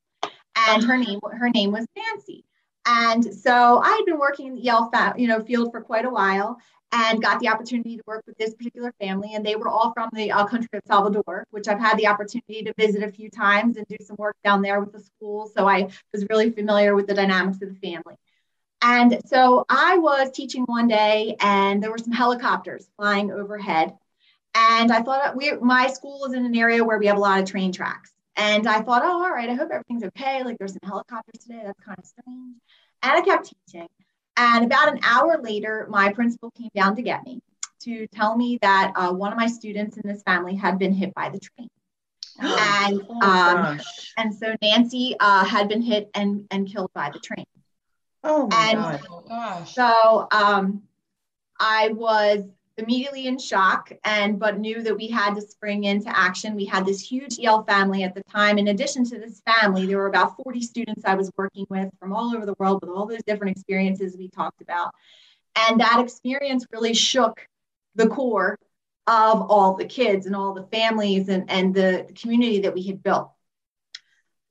and 0.55 0.83
her 0.83 0.97
name 0.97 1.19
her 1.31 1.49
name 1.49 1.71
was 1.71 1.85
Nancy. 1.95 2.45
And 2.87 3.33
so 3.35 3.79
I 3.79 3.89
had 3.89 4.05
been 4.05 4.17
working 4.17 4.47
in 4.47 4.55
the 4.55 4.69
EL 4.69 4.89
you 5.17 5.27
know 5.27 5.43
field 5.43 5.71
for 5.71 5.81
quite 5.81 6.05
a 6.05 6.09
while, 6.09 6.57
and 6.91 7.21
got 7.21 7.39
the 7.39 7.49
opportunity 7.49 7.97
to 7.97 8.03
work 8.07 8.23
with 8.25 8.37
this 8.37 8.53
particular 8.53 8.93
family. 8.99 9.33
And 9.33 9.45
they 9.45 9.55
were 9.55 9.67
all 9.67 9.91
from 9.93 10.09
the 10.13 10.31
uh, 10.31 10.45
country 10.45 10.69
of 10.73 10.83
Salvador, 10.85 11.45
which 11.51 11.67
I've 11.67 11.79
had 11.79 11.97
the 11.97 12.07
opportunity 12.07 12.63
to 12.63 12.73
visit 12.77 13.03
a 13.03 13.11
few 13.11 13.29
times 13.29 13.77
and 13.77 13.85
do 13.87 13.97
some 14.01 14.15
work 14.17 14.37
down 14.43 14.61
there 14.61 14.79
with 14.79 14.93
the 14.93 15.01
school. 15.01 15.51
So 15.55 15.67
I 15.67 15.89
was 16.13 16.25
really 16.29 16.49
familiar 16.51 16.95
with 16.95 17.07
the 17.07 17.13
dynamics 17.13 17.61
of 17.61 17.69
the 17.69 17.75
family. 17.75 18.15
And 18.81 19.21
so 19.25 19.65
I 19.67 19.97
was 19.97 20.31
teaching 20.31 20.63
one 20.63 20.87
day, 20.87 21.35
and 21.39 21.81
there 21.81 21.91
were 21.91 21.97
some 21.97 22.13
helicopters 22.13 22.87
flying 22.95 23.31
overhead. 23.31 23.97
And 24.55 24.91
I 24.91 25.01
thought 25.01 25.35
we, 25.35 25.51
my 25.57 25.87
school 25.87 26.25
is 26.25 26.33
in 26.33 26.45
an 26.45 26.55
area 26.55 26.83
where 26.83 26.97
we 26.97 27.07
have 27.07 27.17
a 27.17 27.19
lot 27.19 27.39
of 27.39 27.49
train 27.49 27.71
tracks. 27.71 28.13
And 28.37 28.67
I 28.67 28.81
thought, 28.81 29.01
oh, 29.03 29.23
all 29.23 29.31
right, 29.31 29.49
I 29.49 29.53
hope 29.55 29.69
everything's 29.71 30.03
okay. 30.03 30.43
Like 30.43 30.57
there's 30.59 30.73
some 30.73 30.87
helicopters 30.87 31.41
today. 31.41 31.61
That's 31.65 31.79
kind 31.83 31.97
of 31.97 32.05
strange. 32.05 32.55
And 33.03 33.11
I 33.13 33.21
kept 33.21 33.51
teaching. 33.67 33.87
And 34.37 34.65
about 34.65 34.93
an 34.93 34.99
hour 35.03 35.39
later, 35.41 35.87
my 35.89 36.13
principal 36.13 36.51
came 36.51 36.69
down 36.75 36.95
to 36.97 37.01
get 37.01 37.25
me 37.25 37.41
to 37.81 38.05
tell 38.07 38.37
me 38.37 38.59
that 38.61 38.93
uh, 38.95 39.11
one 39.11 39.31
of 39.31 39.37
my 39.37 39.47
students 39.47 39.97
in 39.97 40.07
this 40.07 40.21
family 40.23 40.55
had 40.55 40.77
been 40.77 40.93
hit 40.93 41.13
by 41.15 41.29
the 41.29 41.39
train. 41.39 41.67
and 42.39 43.01
Oh, 43.09 43.13
um, 43.21 43.77
gosh. 43.77 44.13
and 44.17 44.33
so 44.35 44.55
Nancy 44.61 45.15
uh, 45.19 45.43
had 45.43 45.67
been 45.67 45.81
hit 45.81 46.11
and 46.13 46.45
and 46.51 46.67
killed 46.71 46.91
by 46.93 47.09
the 47.09 47.17
train. 47.19 47.45
Oh 48.23 48.47
my 48.47 48.69
and- 48.69 48.77
God. 48.79 49.01
Oh 49.09 49.23
gosh. 49.27 49.73
So 49.73 50.27
um, 50.31 50.83
I 51.59 51.89
was 51.93 52.43
immediately 52.77 53.27
in 53.27 53.39
shock 53.39 53.91
and 54.03 54.39
but 54.39 54.59
knew 54.59 54.83
that 54.83 54.95
we 54.95 55.07
had 55.07 55.33
to 55.35 55.41
spring 55.41 55.85
into 55.85 56.15
action. 56.15 56.55
We 56.55 56.65
had 56.65 56.85
this 56.85 57.01
huge 57.01 57.39
EL 57.43 57.63
family 57.63 58.03
at 58.03 58.13
the 58.13 58.23
time. 58.23 58.57
In 58.57 58.67
addition 58.67 59.03
to 59.05 59.19
this 59.19 59.41
family, 59.41 59.85
there 59.85 59.97
were 59.97 60.07
about 60.07 60.35
40 60.43 60.61
students 60.61 61.03
I 61.03 61.15
was 61.15 61.31
working 61.37 61.65
with 61.69 61.89
from 61.99 62.13
all 62.13 62.35
over 62.35 62.45
the 62.45 62.55
world 62.59 62.81
with 62.81 62.91
all 62.91 63.07
those 63.07 63.23
different 63.25 63.57
experiences 63.57 64.15
we 64.17 64.29
talked 64.29 64.61
about. 64.61 64.93
And 65.55 65.79
that 65.79 65.99
experience 65.99 66.65
really 66.71 66.93
shook 66.93 67.47
the 67.95 68.07
core 68.07 68.59
of 69.07 69.41
all 69.49 69.75
the 69.75 69.85
kids 69.85 70.25
and 70.25 70.35
all 70.35 70.53
the 70.53 70.67
families 70.71 71.29
and, 71.29 71.49
and 71.49 71.73
the, 71.73 72.05
the 72.07 72.13
community 72.13 72.59
that 72.59 72.73
we 72.73 72.83
had 72.83 73.01
built. 73.01 73.31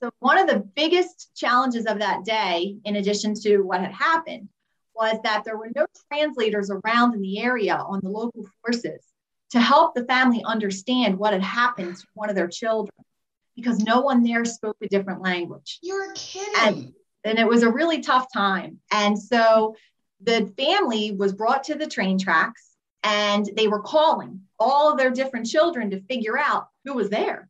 So 0.02 0.10
one 0.18 0.38
of 0.38 0.48
the 0.48 0.58
biggest 0.58 1.34
challenges 1.36 1.86
of 1.86 2.00
that 2.00 2.24
day, 2.24 2.78
in 2.84 2.96
addition 2.96 3.34
to 3.42 3.58
what 3.58 3.80
had 3.80 3.92
happened, 3.92 4.48
was 4.96 5.18
that 5.24 5.44
there 5.44 5.56
were 5.56 5.70
no 5.74 5.86
translators 6.10 6.70
around 6.70 7.14
in 7.14 7.20
the 7.20 7.38
area 7.40 7.74
on 7.76 8.00
the 8.02 8.08
local 8.08 8.44
forces 8.62 9.02
to 9.50 9.60
help 9.60 9.94
the 9.94 10.04
family 10.04 10.42
understand 10.44 11.16
what 11.18 11.32
had 11.32 11.42
happened 11.42 11.96
to 11.96 12.06
one 12.14 12.28
of 12.30 12.34
their 12.36 12.48
children 12.48 12.94
because 13.54 13.78
no 13.78 14.00
one 14.00 14.22
there 14.22 14.44
spoke 14.44 14.76
a 14.82 14.88
different 14.88 15.22
language. 15.22 15.78
You're 15.82 16.12
kidding. 16.14 16.54
And- 16.58 16.92
And 17.24 17.38
it 17.40 17.46
was 17.48 17.64
a 17.64 17.70
really 17.70 18.00
tough 18.02 18.26
time. 18.32 18.78
And 18.92 19.18
so 19.20 19.74
the 20.20 20.52
family 20.56 21.10
was 21.10 21.32
brought 21.32 21.64
to 21.64 21.74
the 21.74 21.86
train 21.88 22.18
tracks 22.18 22.70
and 23.02 23.44
they 23.56 23.66
were 23.66 23.82
calling 23.82 24.42
all 24.60 24.92
of 24.92 24.98
their 24.98 25.10
different 25.10 25.46
children 25.46 25.90
to 25.90 26.00
figure 26.02 26.38
out 26.38 26.68
who 26.84 26.94
was 26.94 27.10
there. 27.10 27.48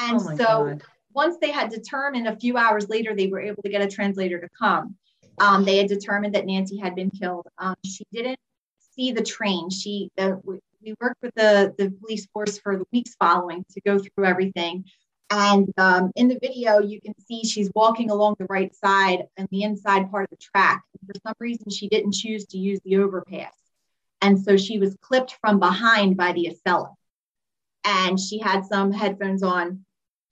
And 0.00 0.16
Oh 0.20 0.36
so 0.36 0.44
God. 0.44 0.82
once 1.12 1.36
they 1.40 1.50
had 1.50 1.70
determined 1.70 2.28
a 2.28 2.36
few 2.36 2.56
hours 2.56 2.88
later 2.88 3.14
they 3.14 3.26
were 3.26 3.40
able 3.40 3.62
to 3.64 3.68
get 3.68 3.82
a 3.82 3.88
translator 3.88 4.40
to 4.40 4.48
come 4.56 4.96
um, 5.38 5.64
they 5.64 5.78
had 5.78 5.88
determined 5.88 6.34
that 6.34 6.46
nancy 6.46 6.76
had 6.76 6.94
been 6.94 7.10
killed. 7.10 7.46
Um, 7.58 7.74
she 7.84 8.04
didn't 8.12 8.38
see 8.94 9.12
the 9.12 9.22
train. 9.22 9.70
She 9.70 10.10
we, 10.44 10.60
we 10.82 10.94
worked 11.00 11.22
with 11.22 11.34
the, 11.34 11.74
the 11.78 11.90
police 11.90 12.26
force 12.26 12.58
for 12.58 12.76
the 12.76 12.84
weeks 12.92 13.14
following 13.18 13.64
to 13.72 13.80
go 13.80 13.98
through 13.98 14.24
everything. 14.24 14.84
And 15.30 15.72
um, 15.78 16.12
in 16.16 16.28
the 16.28 16.38
video 16.40 16.80
you 16.80 17.00
can 17.00 17.14
see 17.18 17.42
she's 17.44 17.70
walking 17.74 18.10
along 18.10 18.36
the 18.38 18.46
right 18.48 18.74
side 18.74 19.24
and 19.36 19.48
the 19.50 19.62
inside 19.62 20.10
part 20.10 20.24
of 20.24 20.30
the 20.30 20.36
track. 20.36 20.84
For 21.06 21.14
some 21.26 21.34
reason 21.40 21.70
she 21.70 21.88
didn't 21.88 22.12
choose 22.12 22.46
to 22.46 22.58
use 22.58 22.80
the 22.84 22.96
overpass. 22.98 23.54
And 24.20 24.40
so 24.40 24.56
she 24.56 24.78
was 24.78 24.96
clipped 25.00 25.36
from 25.40 25.58
behind 25.58 26.16
by 26.16 26.32
the 26.32 26.54
acela. 26.54 26.94
And 27.84 28.18
she 28.18 28.38
had 28.38 28.64
some 28.64 28.92
headphones 28.92 29.42
on. 29.42 29.84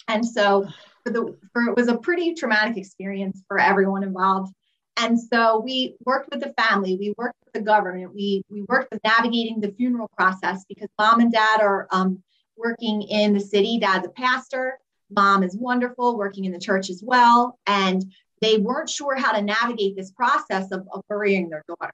And 0.09 0.27
so 0.27 0.67
for 1.05 1.13
the 1.13 1.37
for 1.53 1.63
it 1.69 1.77
was 1.77 1.89
a 1.89 1.99
pretty 1.99 2.35
traumatic 2.35 2.77
experience 2.77 3.43
for 3.49 3.59
everyone 3.59 4.03
involved. 4.03 4.53
And 4.97 5.19
so 5.19 5.61
we 5.61 5.97
worked 6.05 6.31
with 6.31 6.41
the 6.41 6.53
family, 6.63 6.97
we 6.97 7.15
worked 7.17 7.39
with 7.45 7.55
the 7.55 7.63
government, 7.63 8.15
we 8.15 8.43
we 8.51 8.63
worked 8.69 8.93
with 8.93 9.01
navigating 9.05 9.61
the 9.61 9.73
funeral 9.73 10.11
process 10.17 10.65
because 10.69 10.89
mom 10.99 11.21
and 11.21 11.33
dad 11.33 11.61
are 11.61 11.89
um, 11.91 12.23
working 12.57 13.03
in 13.03 13.33
the 13.33 13.41
city. 13.41 13.79
Dad's 13.79 14.07
a 14.07 14.11
pastor, 14.11 14.79
mom 15.11 15.43
is 15.43 15.57
wonderful, 15.57 16.17
working 16.17 16.45
in 16.45 16.53
the 16.53 16.59
church 16.59 16.91
as 16.91 17.03
well, 17.03 17.59
and 17.67 18.05
they 18.41 18.59
weren't 18.59 18.91
sure 18.91 19.17
how 19.17 19.33
to 19.33 19.41
navigate 19.41 19.97
this 19.97 20.11
process 20.11 20.71
of, 20.73 20.87
of 20.93 21.03
burying 21.09 21.49
their 21.49 21.63
daughter. 21.69 21.93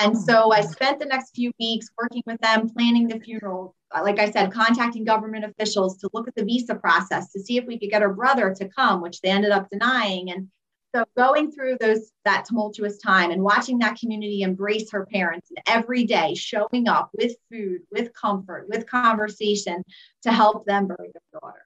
And 0.00 0.16
so 0.18 0.52
I 0.52 0.62
spent 0.62 0.98
the 0.98 1.06
next 1.06 1.34
few 1.34 1.52
weeks 1.60 1.88
working 1.98 2.22
with 2.26 2.40
them, 2.40 2.70
planning 2.70 3.08
the 3.08 3.20
funeral. 3.20 3.74
Uh, 3.94 4.02
Like 4.02 4.18
I 4.18 4.30
said, 4.30 4.52
contacting 4.52 5.04
government 5.04 5.44
officials 5.44 5.98
to 5.98 6.08
look 6.14 6.26
at 6.26 6.34
the 6.34 6.44
visa 6.44 6.74
process 6.74 7.30
to 7.32 7.40
see 7.40 7.58
if 7.58 7.66
we 7.66 7.78
could 7.78 7.90
get 7.90 8.02
her 8.02 8.12
brother 8.12 8.54
to 8.54 8.68
come, 8.68 9.02
which 9.02 9.20
they 9.20 9.28
ended 9.30 9.50
up 9.50 9.68
denying. 9.70 10.30
And 10.30 10.48
so 10.94 11.04
going 11.16 11.50
through 11.50 11.78
those 11.80 12.10
that 12.24 12.44
tumultuous 12.44 12.98
time 12.98 13.30
and 13.30 13.42
watching 13.42 13.78
that 13.78 13.98
community 13.98 14.42
embrace 14.42 14.90
her 14.90 15.06
parents 15.06 15.50
and 15.50 15.58
every 15.66 16.04
day 16.04 16.34
showing 16.34 16.88
up 16.88 17.10
with 17.16 17.34
food, 17.50 17.80
with 17.90 18.12
comfort, 18.12 18.66
with 18.68 18.86
conversation 18.86 19.82
to 20.22 20.32
help 20.32 20.66
them 20.66 20.86
bury 20.86 21.10
their 21.12 21.40
daughter. 21.40 21.64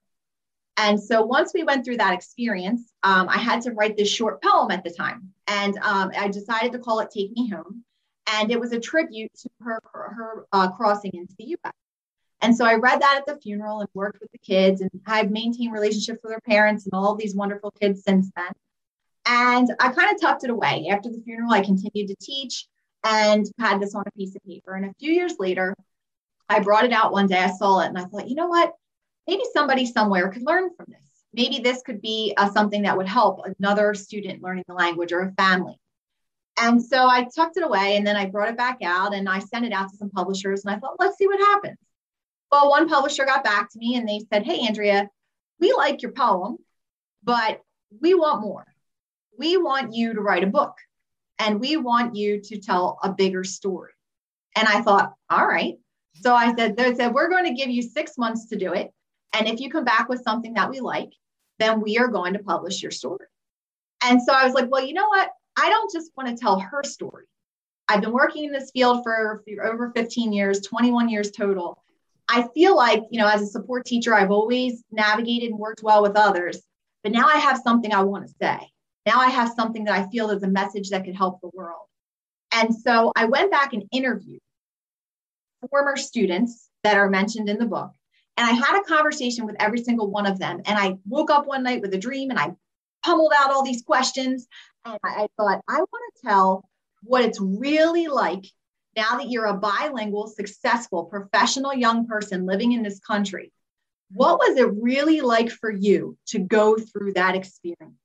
And 0.77 1.03
so 1.03 1.25
once 1.25 1.53
we 1.55 1.65
went 1.65 1.85
through 1.85 1.97
that 1.97 2.15
experience, 2.15 2.93
um, 3.03 3.29
I 3.29 3.39
had 3.39 3.63
to 3.63 3.73
write 3.73 3.97
this 3.97 4.11
short 4.11 4.43
poem 4.43 4.71
at 4.71 4.85
the 4.85 4.91
time. 4.91 5.33
And 5.47 5.77
um, 5.79 6.11
I 6.17 6.29
decided 6.29 6.73
to 6.73 6.79
call 6.79 7.01
it 7.01 7.11
Take 7.11 7.33
Me 7.33 7.49
Home 7.49 7.85
and 8.33 8.51
it 8.51 8.61
was 8.61 8.73
a 8.73 8.81
tribute 8.81 9.33
to 9.35 9.51
her 9.61 9.81
her 9.93 10.47
uh, 10.53 10.71
crossing 10.71 11.13
into 11.15 11.35
the 11.39 11.45
U.S. 11.47 11.73
And 12.43 12.57
so 12.57 12.65
I 12.65 12.75
read 12.75 13.01
that 13.01 13.17
at 13.19 13.27
the 13.27 13.41
funeral 13.41 13.81
and 13.81 13.89
worked 13.95 14.21
with 14.21 14.31
the 14.33 14.39
kids, 14.39 14.81
and 14.81 14.91
I've 15.07 15.31
maintained 15.31 15.73
relationships 15.73 16.21
with 16.23 16.33
their 16.33 16.41
parents 16.41 16.85
and 16.85 16.93
all 16.93 17.15
these 17.15 17.35
wonderful 17.35 17.71
kids 17.71 18.03
since 18.03 18.31
then. 18.37 18.53
And 19.27 19.69
I 19.81 19.91
kind 19.91 20.15
of 20.15 20.21
tucked 20.21 20.45
it 20.45 20.51
away. 20.51 20.89
After 20.91 21.11
the 21.11 21.21
funeral, 21.25 21.53
I 21.53 21.61
continued 21.61 22.09
to 22.09 22.17
teach 22.21 22.67
and 23.05 23.47
had 23.59 23.81
this 23.81 23.95
on 23.95 24.05
a 24.07 24.11
piece 24.13 24.35
of 24.35 24.45
paper. 24.45 24.75
And 24.75 24.87
a 24.87 24.95
few 24.99 25.13
years 25.13 25.35
later, 25.39 25.75
I 26.49 26.61
brought 26.61 26.85
it 26.85 26.93
out 26.93 27.13
one 27.13 27.27
day. 27.27 27.39
I 27.39 27.51
saw 27.51 27.81
it 27.81 27.89
and 27.89 27.99
I 27.99 28.05
thought, 28.05 28.29
you 28.29 28.37
know 28.37 28.47
what? 28.47 28.73
Maybe 29.27 29.43
somebody 29.53 29.87
somewhere 29.87 30.29
could 30.29 30.47
learn 30.47 30.71
from 30.77 30.87
this. 30.89 30.99
Maybe 31.35 31.59
this 31.59 31.83
could 31.83 32.01
be 32.01 32.35
uh, 32.37 32.51
something 32.51 32.83
that 32.83 32.97
would 32.97 33.09
help 33.09 33.41
another 33.59 33.95
student 33.95 34.43
learning 34.43 34.65
the 34.69 34.75
language 34.75 35.13
or 35.13 35.21
a 35.21 35.33
family. 35.33 35.79
And 36.59 36.83
so 36.83 37.07
I 37.07 37.27
tucked 37.35 37.59
it 37.59 37.65
away 37.65 37.97
and 37.97 38.07
then 38.07 38.17
I 38.17 38.27
brought 38.27 38.49
it 38.49 38.57
back 38.57 38.79
out 38.83 39.13
and 39.13 39.29
I 39.29 39.41
sent 39.41 39.67
it 39.67 39.73
out 39.73 39.91
to 39.91 39.97
some 39.97 40.09
publishers 40.09 40.65
and 40.65 40.75
I 40.75 40.79
thought, 40.79 40.97
let's 40.99 41.19
see 41.19 41.27
what 41.27 41.41
happens. 41.41 41.77
Well, 42.51 42.71
one 42.71 42.89
publisher 42.89 43.27
got 43.27 43.45
back 43.45 43.71
to 43.73 43.79
me 43.79 43.97
and 43.97 44.09
they 44.09 44.21
said, 44.33 44.45
Hey, 44.45 44.67
Andrea, 44.67 45.09
we 45.61 45.73
like 45.73 46.01
your 46.01 46.13
poem, 46.13 46.57
but 47.23 47.61
we 48.01 48.15
want 48.15 48.41
more. 48.41 48.65
We 49.39 49.57
want 49.57 49.95
you 49.95 50.15
to 50.15 50.21
write 50.21 50.45
a 50.45 50.49
book 50.49 50.77
and 51.39 51.61
we 51.61 51.77
want 51.77 52.15
you 52.15 52.41
to 52.41 52.59
tell 52.59 52.99
a 53.03 53.13
bigger 53.13 53.45
story. 53.45 53.93
And 54.57 54.67
I 54.67 54.83
thought, 54.83 55.15
all 55.29 55.47
right. 55.47 55.75
So 56.15 56.35
I 56.35 56.55
said, 56.55 56.77
they 56.77 56.95
said, 56.95 57.13
we're 57.13 57.29
going 57.29 57.45
to 57.45 57.53
give 57.53 57.69
you 57.69 57.83
six 57.83 58.17
months 58.17 58.49
to 58.49 58.57
do 58.57 58.73
it. 58.73 58.93
And 59.35 59.47
if 59.47 59.61
you 59.61 59.71
come 59.71 59.85
back 59.85 60.09
with 60.09 60.23
something 60.23 60.55
that 60.55 60.71
we 60.71 60.81
like, 60.81 61.11
then 61.59 61.81
we 61.81 61.99
are 61.99 62.09
going 62.09 62.33
to 62.33 62.39
publish 62.39 62.83
your 62.83 62.91
story. 62.91 63.27
And 64.03 64.23
so 64.23 64.33
I 64.33 64.45
was 64.45 64.55
like, 64.55 64.71
well, 64.71 64.85
you 64.85 64.95
know 64.95 65.09
what? 65.09 65.31
I 65.57 65.69
don't 65.69 65.93
just 65.93 66.11
want 66.17 66.29
to 66.29 66.37
tell 66.37 66.59
her 66.59 66.83
story. 66.85 67.25
I've 67.89 68.01
been 68.01 68.13
working 68.13 68.45
in 68.45 68.53
this 68.53 68.71
field 68.71 69.03
for 69.05 69.43
over 69.63 69.93
15 69.95 70.33
years, 70.33 70.61
21 70.61 71.09
years 71.09 71.31
total. 71.31 71.83
I 72.29 72.49
feel 72.55 72.77
like, 72.77 73.05
you 73.11 73.21
know, 73.21 73.29
as 73.29 73.43
a 73.43 73.47
support 73.47 73.85
teacher, 73.87 74.15
I've 74.15 74.33
always 74.33 74.83
navigated 74.91 75.51
and 75.51 75.59
worked 75.59 75.83
well 75.83 76.03
with 76.03 76.17
others, 76.17 76.61
but 77.03 77.13
now 77.13 77.29
I 77.29 77.37
have 77.37 77.61
something 77.63 77.93
I 77.93 78.03
want 78.03 78.27
to 78.27 78.35
say. 78.41 78.59
Now 79.07 79.21
I 79.21 79.29
have 79.29 79.53
something 79.55 79.85
that 79.85 79.95
I 79.95 80.11
feel 80.11 80.31
is 80.31 80.43
a 80.43 80.49
message 80.49 80.91
that 80.91 81.05
could 81.05 81.17
help 81.17 81.41
the 81.41 81.51
world. 81.55 81.87
And 82.53 82.75
so 82.75 83.13
I 83.15 83.27
went 83.27 83.51
back 83.51 83.73
and 83.73 83.85
interviewed 83.93 84.41
former 85.71 85.97
students 85.97 86.69
that 86.83 86.97
are 86.97 87.09
mentioned 87.09 87.49
in 87.49 87.59
the 87.59 87.67
book. 87.67 87.93
And 88.37 88.49
I 88.49 88.53
had 88.53 88.81
a 88.81 88.85
conversation 88.85 89.47
with 89.47 89.57
every 89.59 89.79
single 89.79 90.11
one 90.11 90.27
of 90.27 90.39
them. 90.39 90.61
And 90.67 90.79
I 90.79 90.99
woke 91.07 91.31
up 91.31 91.47
one 91.47 91.63
night 91.63 91.81
with 91.81 91.95
a 91.95 91.99
dream 91.99 92.31
and 92.31 92.39
I 92.39 92.53
pummeled 93.05 93.33
out 93.37 93.51
all 93.51 93.65
these 93.65 93.83
questions. 93.83 94.47
And 94.85 94.99
I, 95.03 95.27
thought, 95.37 95.63
I 95.69 95.79
want 95.79 96.15
to 96.15 96.29
tell 96.29 96.69
what 97.03 97.25
it's 97.25 97.41
really 97.41 98.09
like 98.09 98.45
now 98.97 99.17
that 99.17 99.31
you're 99.31 99.47
a 99.47 99.55
bilingual, 99.55 100.29
successful, 100.29 101.05
professional 101.05 101.75
young 101.75 102.07
person 102.07 102.47
living 102.47 102.73
in 102.73 102.83
this 102.83 103.01
country. 103.01 103.53
What 104.13 104.39
was 104.39 104.57
it 104.57 104.73
really 104.81 105.21
like 105.21 105.51
for 105.51 105.71
you 105.71 106.17
to 106.29 106.39
go 106.39 106.77
through 106.77 107.15
that 107.15 107.35
experience? 107.35 107.99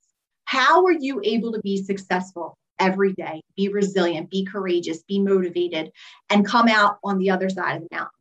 How 0.51 0.83
were 0.83 0.91
you 0.91 1.21
able 1.23 1.53
to 1.53 1.61
be 1.61 1.81
successful 1.81 2.57
every 2.77 3.13
day, 3.13 3.41
be 3.55 3.69
resilient, 3.69 4.29
be 4.29 4.43
courageous, 4.43 5.01
be 5.03 5.17
motivated, 5.17 5.93
and 6.29 6.45
come 6.45 6.67
out 6.67 6.97
on 7.05 7.19
the 7.19 7.29
other 7.29 7.49
side 7.49 7.77
of 7.77 7.83
the 7.83 7.95
mountain? 7.95 8.11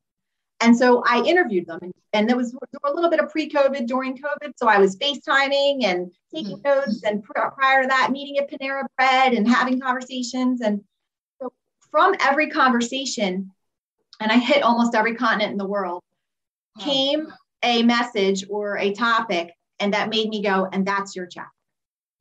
And 0.61 0.77
so 0.77 1.03
I 1.05 1.25
interviewed 1.25 1.67
them, 1.67 1.81
and, 1.83 1.93
and 2.13 2.29
there 2.29 2.37
was 2.37 2.55
a 2.55 2.93
little 2.93 3.11
bit 3.11 3.19
of 3.19 3.31
pre 3.31 3.51
COVID 3.51 3.89
during 3.89 4.17
COVID. 4.17 4.53
So 4.55 4.69
I 4.69 4.79
was 4.79 4.97
FaceTiming 4.97 5.83
and 5.83 6.13
taking 6.33 6.59
mm-hmm. 6.59 6.69
notes, 6.69 7.03
and 7.03 7.21
pr- 7.21 7.49
prior 7.53 7.83
to 7.83 7.89
that, 7.89 8.13
meeting 8.13 8.39
at 8.39 8.49
Panera 8.49 8.85
Bread 8.97 9.33
and 9.33 9.49
having 9.49 9.81
conversations. 9.81 10.61
And 10.61 10.85
so 11.43 11.53
from 11.91 12.15
every 12.21 12.49
conversation, 12.49 13.51
and 14.21 14.31
I 14.31 14.37
hit 14.37 14.63
almost 14.63 14.95
every 14.95 15.17
continent 15.17 15.51
in 15.51 15.59
the 15.59 15.67
world, 15.67 16.05
came 16.79 17.27
a 17.65 17.83
message 17.83 18.45
or 18.49 18.79
a 18.79 18.93
topic, 18.93 19.53
and 19.81 19.95
that 19.95 20.11
made 20.11 20.29
me 20.29 20.43
go, 20.43 20.69
and 20.73 20.87
that's 20.87 21.17
your 21.17 21.27
chapter, 21.27 21.51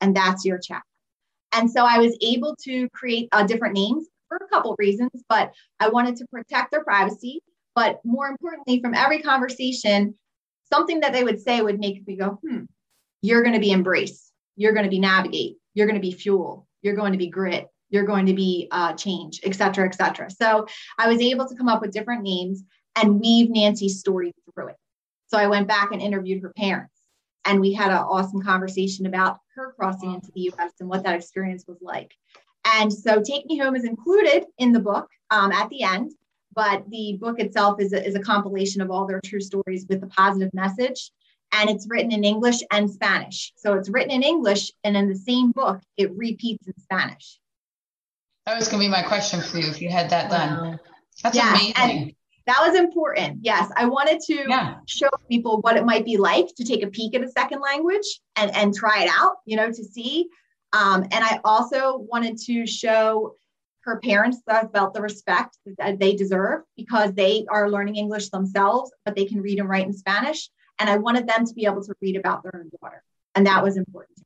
and 0.02 0.16
that's 0.16 0.46
your 0.46 0.60
chapter. 0.60 0.86
And 1.54 1.70
so 1.70 1.86
I 1.86 1.98
was 1.98 2.18
able 2.22 2.56
to 2.64 2.88
create 2.90 3.28
uh, 3.32 3.44
different 3.44 3.74
names 3.74 4.08
for 4.28 4.38
a 4.38 4.48
couple 4.48 4.76
reasons, 4.78 5.12
but 5.28 5.52
I 5.80 5.90
wanted 5.90 6.16
to 6.18 6.28
protect 6.28 6.72
their 6.72 6.84
privacy. 6.84 7.42
But 7.76 8.00
more 8.04 8.28
importantly, 8.28 8.82
from 8.82 8.94
every 8.94 9.22
conversation, 9.22 10.16
something 10.72 11.00
that 11.00 11.14
they 11.14 11.24
would 11.24 11.42
say 11.42 11.62
would 11.62 11.80
make 11.80 12.06
me 12.06 12.16
go, 12.16 12.40
hmm, 12.44 12.66
you're 13.22 13.42
going 13.42 13.56
to 13.56 13.60
be 13.60 13.72
embrace. 13.72 14.32
You're 14.56 14.74
going 14.74 14.84
to 14.84 14.90
be 14.90 15.00
navigate. 15.00 15.58
You're 15.74 15.88
going 15.88 16.00
to 16.00 16.02
be 16.02 16.12
fuel. 16.12 16.68
You're 16.82 16.96
going 16.96 17.14
to 17.14 17.18
be 17.18 17.30
grit. 17.30 17.68
You're 17.90 18.06
going 18.06 18.28
to 18.28 18.34
be 18.34 18.68
uh, 18.72 18.94
change, 18.94 19.40
et 19.44 19.56
cetera, 19.56 19.88
et 19.88 19.96
cetera. 19.96 20.30
So 20.30 20.68
I 20.98 21.08
was 21.08 21.20
able 21.22 21.48
to 21.48 21.56
come 21.56 21.70
up 21.70 21.82
with 21.82 21.92
different 21.92 22.22
names 22.22 22.64
and 22.96 23.20
weave 23.20 23.50
Nancy's 23.50 24.00
story 24.00 24.34
through 24.54 24.70
it. 24.70 24.76
So 25.28 25.38
I 25.38 25.48
went 25.48 25.68
back 25.68 25.92
and 25.92 26.02
interviewed 26.02 26.44
her 26.44 26.54
parents. 26.56 26.94
And 27.46 27.62
we 27.62 27.74
had 27.74 27.92
an 27.92 27.98
awesome 27.98 28.42
conversation 28.42 29.06
about 29.06 29.38
her 29.60 29.74
crossing 29.74 30.14
into 30.14 30.32
the 30.34 30.52
US 30.54 30.72
and 30.80 30.90
what 30.90 31.04
that 31.04 31.16
experience 31.16 31.66
was 31.68 31.78
like. 31.82 32.16
And 32.66 32.92
so 32.92 33.22
Take 33.22 33.46
Me 33.46 33.58
Home 33.58 33.76
is 33.76 33.84
included 33.84 34.46
in 34.58 34.72
the 34.72 34.80
book 34.80 35.08
um, 35.30 35.52
at 35.52 35.70
the 35.70 35.84
end, 35.84 36.12
but 36.54 36.90
the 36.90 37.18
book 37.20 37.40
itself 37.40 37.80
is 37.80 37.94
a, 37.94 38.06
is 38.06 38.16
a 38.16 38.20
compilation 38.20 38.82
of 38.82 38.90
all 38.90 39.06
their 39.06 39.22
true 39.24 39.42
stories 39.42 39.86
with 39.88 40.04
a 40.04 40.08
positive 40.08 40.54
message. 40.54 41.12
And 41.52 41.70
it's 41.70 41.88
written 41.90 42.12
in 42.12 42.24
English 42.24 42.60
and 42.72 42.90
Spanish. 42.90 43.54
So 43.56 43.74
it's 43.74 43.90
written 43.90 44.12
in 44.12 44.22
English, 44.22 44.72
and 44.84 44.96
in 44.96 45.10
the 45.10 45.16
same 45.16 45.52
book, 45.52 45.82
it 45.98 46.12
repeats 46.16 46.68
in 46.68 46.78
Spanish. 46.80 47.40
That 48.46 48.58
was 48.58 48.68
going 48.68 48.84
to 48.84 48.88
be 48.88 48.92
my 48.92 49.02
question 49.02 49.42
for 49.42 49.58
you 49.58 49.68
if 49.68 49.82
you 49.82 49.90
had 49.90 50.12
that 50.12 50.30
done. 50.30 50.80
That's 51.24 51.36
yeah, 51.36 51.50
amazing. 51.50 52.16
That 52.50 52.68
was 52.68 52.76
important. 52.76 53.40
Yes, 53.44 53.72
I 53.76 53.86
wanted 53.86 54.20
to 54.22 54.46
yeah. 54.48 54.78
show 54.88 55.10
people 55.30 55.62
what 55.62 55.78
it 55.78 55.86
might 55.86 56.04
be 56.04 56.18
like 56.18 56.48
to 56.56 56.64
take 56.64 56.84
a 56.84 56.88
peek 56.88 57.16
at 57.16 57.24
a 57.24 57.30
second 57.30 57.62
language 57.62 58.22
and 58.36 58.50
and 58.56 58.74
try 58.74 59.04
it 59.04 59.12
out. 59.16 59.38
You 59.46 59.58
know, 59.58 59.68
to 59.68 59.84
see. 59.84 60.28
Um, 60.74 61.04
and 61.04 61.24
I 61.24 61.40
also 61.44 61.98
wanted 62.12 62.38
to 62.46 62.66
show 62.66 63.36
her 63.82 64.00
parents 64.00 64.40
that 64.48 64.64
I 64.64 64.68
felt 64.68 64.94
the 64.94 65.02
respect 65.02 65.58
that 65.78 66.00
they 66.00 66.16
deserve 66.16 66.62
because 66.76 67.14
they 67.14 67.46
are 67.50 67.70
learning 67.70 67.96
English 67.96 68.30
themselves, 68.30 68.92
but 69.06 69.16
they 69.16 69.26
can 69.26 69.42
read 69.42 69.60
and 69.60 69.70
write 69.70 69.86
in 69.86 69.94
Spanish. 69.94 70.50
And 70.80 70.90
I 70.90 70.98
wanted 70.98 71.28
them 71.28 71.46
to 71.46 71.54
be 71.54 71.66
able 71.66 71.84
to 71.84 71.94
read 72.02 72.16
about 72.16 72.44
their 72.44 72.56
own 72.56 72.70
daughter. 72.82 73.04
And 73.36 73.46
that 73.46 73.64
was 73.64 73.78
important. 73.78 74.19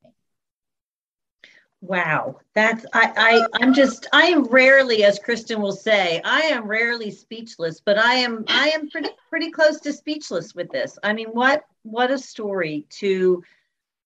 Wow, 1.83 2.39
that's 2.55 2.85
I, 2.93 3.11
I 3.17 3.47
I'm 3.61 3.73
just 3.73 4.07
I 4.13 4.27
am 4.27 4.45
rarely, 4.45 5.03
as 5.03 5.19
Kristen 5.19 5.59
will 5.59 5.73
say, 5.73 6.21
I 6.23 6.43
am 6.43 6.65
rarely 6.65 7.11
speechless, 7.11 7.81
but 7.81 7.97
I 7.97 8.13
am 8.13 8.45
I 8.47 8.69
am 8.69 8.89
pretty 8.89 9.09
pretty 9.29 9.51
close 9.51 9.81
to 9.81 9.91
speechless 9.91 10.55
with 10.55 10.71
this. 10.71 10.97
I 11.03 11.11
mean, 11.11 11.27
what 11.27 11.65
what 11.81 12.09
a 12.09 12.17
story 12.17 12.85
to 13.01 13.43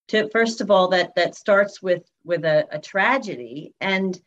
to 0.08 0.28
first 0.30 0.60
of 0.60 0.72
all 0.72 0.88
that 0.88 1.14
that 1.18 1.36
starts 1.36 1.80
with 1.80 2.02
with 2.26 2.46
a, 2.46 2.68
a 2.72 2.80
tragedy 2.80 3.76
and 3.80 4.20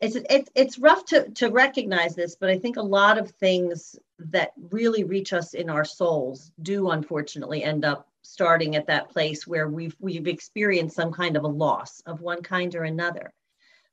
it's 0.00 0.14
it's 0.14 0.48
it's 0.54 0.78
rough 0.78 1.04
to 1.06 1.28
to 1.30 1.48
recognize 1.48 2.14
this, 2.14 2.36
but 2.36 2.48
I 2.48 2.60
think 2.60 2.76
a 2.76 2.82
lot 2.82 3.18
of 3.18 3.28
things 3.32 3.96
that 4.20 4.52
really 4.70 5.02
reach 5.02 5.32
us 5.32 5.52
in 5.52 5.68
our 5.68 5.84
souls 5.84 6.52
do 6.62 6.90
unfortunately 6.90 7.64
end 7.64 7.84
up 7.84 8.08
starting 8.26 8.76
at 8.76 8.86
that 8.86 9.10
place 9.10 9.46
where 9.46 9.68
we've 9.68 9.96
we've 9.98 10.26
experienced 10.26 10.96
some 10.96 11.12
kind 11.12 11.36
of 11.36 11.44
a 11.44 11.48
loss 11.48 12.00
of 12.06 12.20
one 12.20 12.42
kind 12.42 12.74
or 12.74 12.84
another. 12.84 13.32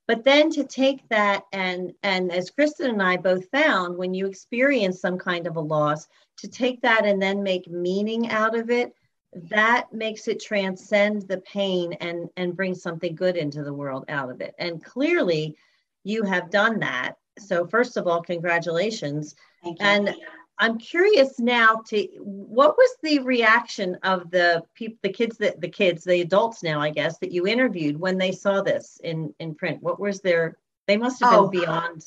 But 0.08 0.26
then 0.26 0.50
to 0.52 0.64
take 0.64 1.08
that 1.10 1.44
and 1.54 1.94
and 2.04 2.32
as 2.32 2.50
kristen 2.50 2.90
and 2.90 3.02
i 3.02 3.16
both 3.16 3.50
found 3.52 3.98
when 3.98 4.14
you 4.14 4.26
experience 4.26 5.00
some 5.00 5.18
kind 5.18 5.48
of 5.48 5.56
a 5.56 5.62
loss 5.62 6.08
to 6.38 6.50
take 6.50 6.82
that 6.82 7.06
and 7.06 7.22
then 7.22 7.42
make 7.42 7.68
meaning 7.70 8.30
out 8.30 8.58
of 8.58 8.70
it 8.70 8.94
that 9.36 9.92
makes 9.94 10.28
it 10.28 10.42
transcend 10.42 11.24
the 11.24 11.40
pain 11.42 11.94
and 11.94 12.30
and 12.38 12.56
bring 12.56 12.76
something 12.76 13.16
good 13.16 13.36
into 13.36 13.64
the 13.64 13.74
world 13.74 14.06
out 14.10 14.30
of 14.30 14.42
it. 14.42 14.54
And 14.58 14.84
clearly 14.84 15.58
you 16.04 16.24
have 16.24 16.50
done 16.50 16.80
that. 16.80 17.18
So 17.40 17.66
first 17.66 17.98
of 17.98 18.08
all 18.08 18.22
congratulations. 18.22 19.36
And 19.80 20.16
I'm 20.64 20.78
curious 20.78 21.40
now 21.40 21.82
to 21.88 22.08
what 22.20 22.78
was 22.78 22.96
the 23.04 23.20
reaction 23.20 23.98
of 24.02 24.32
the 24.32 24.64
people, 24.76 24.98
the 25.04 25.12
kids 25.12 25.38
that 25.40 25.60
the 25.60 25.68
kids, 25.68 26.06
the 26.06 26.22
adults 26.22 26.64
now, 26.64 26.80
I 26.80 26.90
guess, 26.90 27.18
that 27.18 27.34
you 27.34 27.46
interviewed 27.46 28.00
when 28.00 28.18
they 28.18 28.32
saw 28.32 28.62
this 28.62 28.98
in 29.04 29.36
in 29.40 29.56
print? 29.56 29.84
What 29.84 30.00
was 30.00 30.22
their? 30.22 30.58
They 30.88 30.96
must 30.96 31.22
have 31.22 31.32
been 31.32 31.40
oh. 31.40 31.48
beyond 31.50 32.06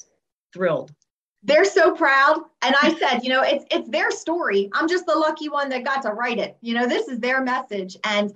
thrilled. 0.54 0.90
They're 1.42 1.66
so 1.66 1.94
proud, 1.94 2.44
and 2.62 2.74
I 2.82 2.94
said, 2.98 3.18
you 3.24 3.28
know, 3.28 3.42
it's 3.42 3.66
it's 3.70 3.90
their 3.90 4.10
story. 4.10 4.70
I'm 4.72 4.88
just 4.88 5.04
the 5.04 5.14
lucky 5.14 5.50
one 5.50 5.68
that 5.68 5.84
got 5.84 6.00
to 6.02 6.12
write 6.12 6.38
it. 6.38 6.56
You 6.62 6.72
know, 6.72 6.86
this 6.86 7.08
is 7.08 7.20
their 7.20 7.42
message, 7.42 7.98
and 8.04 8.32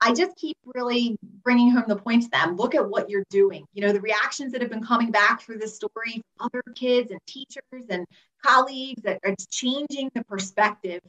I 0.00 0.12
just 0.12 0.34
keep 0.34 0.56
really 0.64 1.16
bringing 1.44 1.70
home 1.70 1.84
the 1.86 1.94
point 1.94 2.24
to 2.24 2.30
them. 2.30 2.56
Look 2.56 2.74
at 2.74 2.90
what 2.90 3.08
you're 3.08 3.24
doing. 3.30 3.66
You 3.72 3.82
know, 3.82 3.92
the 3.92 4.00
reactions 4.00 4.50
that 4.50 4.62
have 4.62 4.70
been 4.70 4.84
coming 4.84 5.12
back 5.12 5.42
through 5.42 5.58
this 5.58 5.76
story, 5.76 6.22
other 6.40 6.62
kids 6.74 7.12
and 7.12 7.20
teachers 7.28 7.86
and 7.88 8.04
colleagues, 8.44 9.02
that 9.02 9.20
it's 9.22 9.46
changing 9.46 10.10
the 10.14 10.24
perspective 10.24 11.00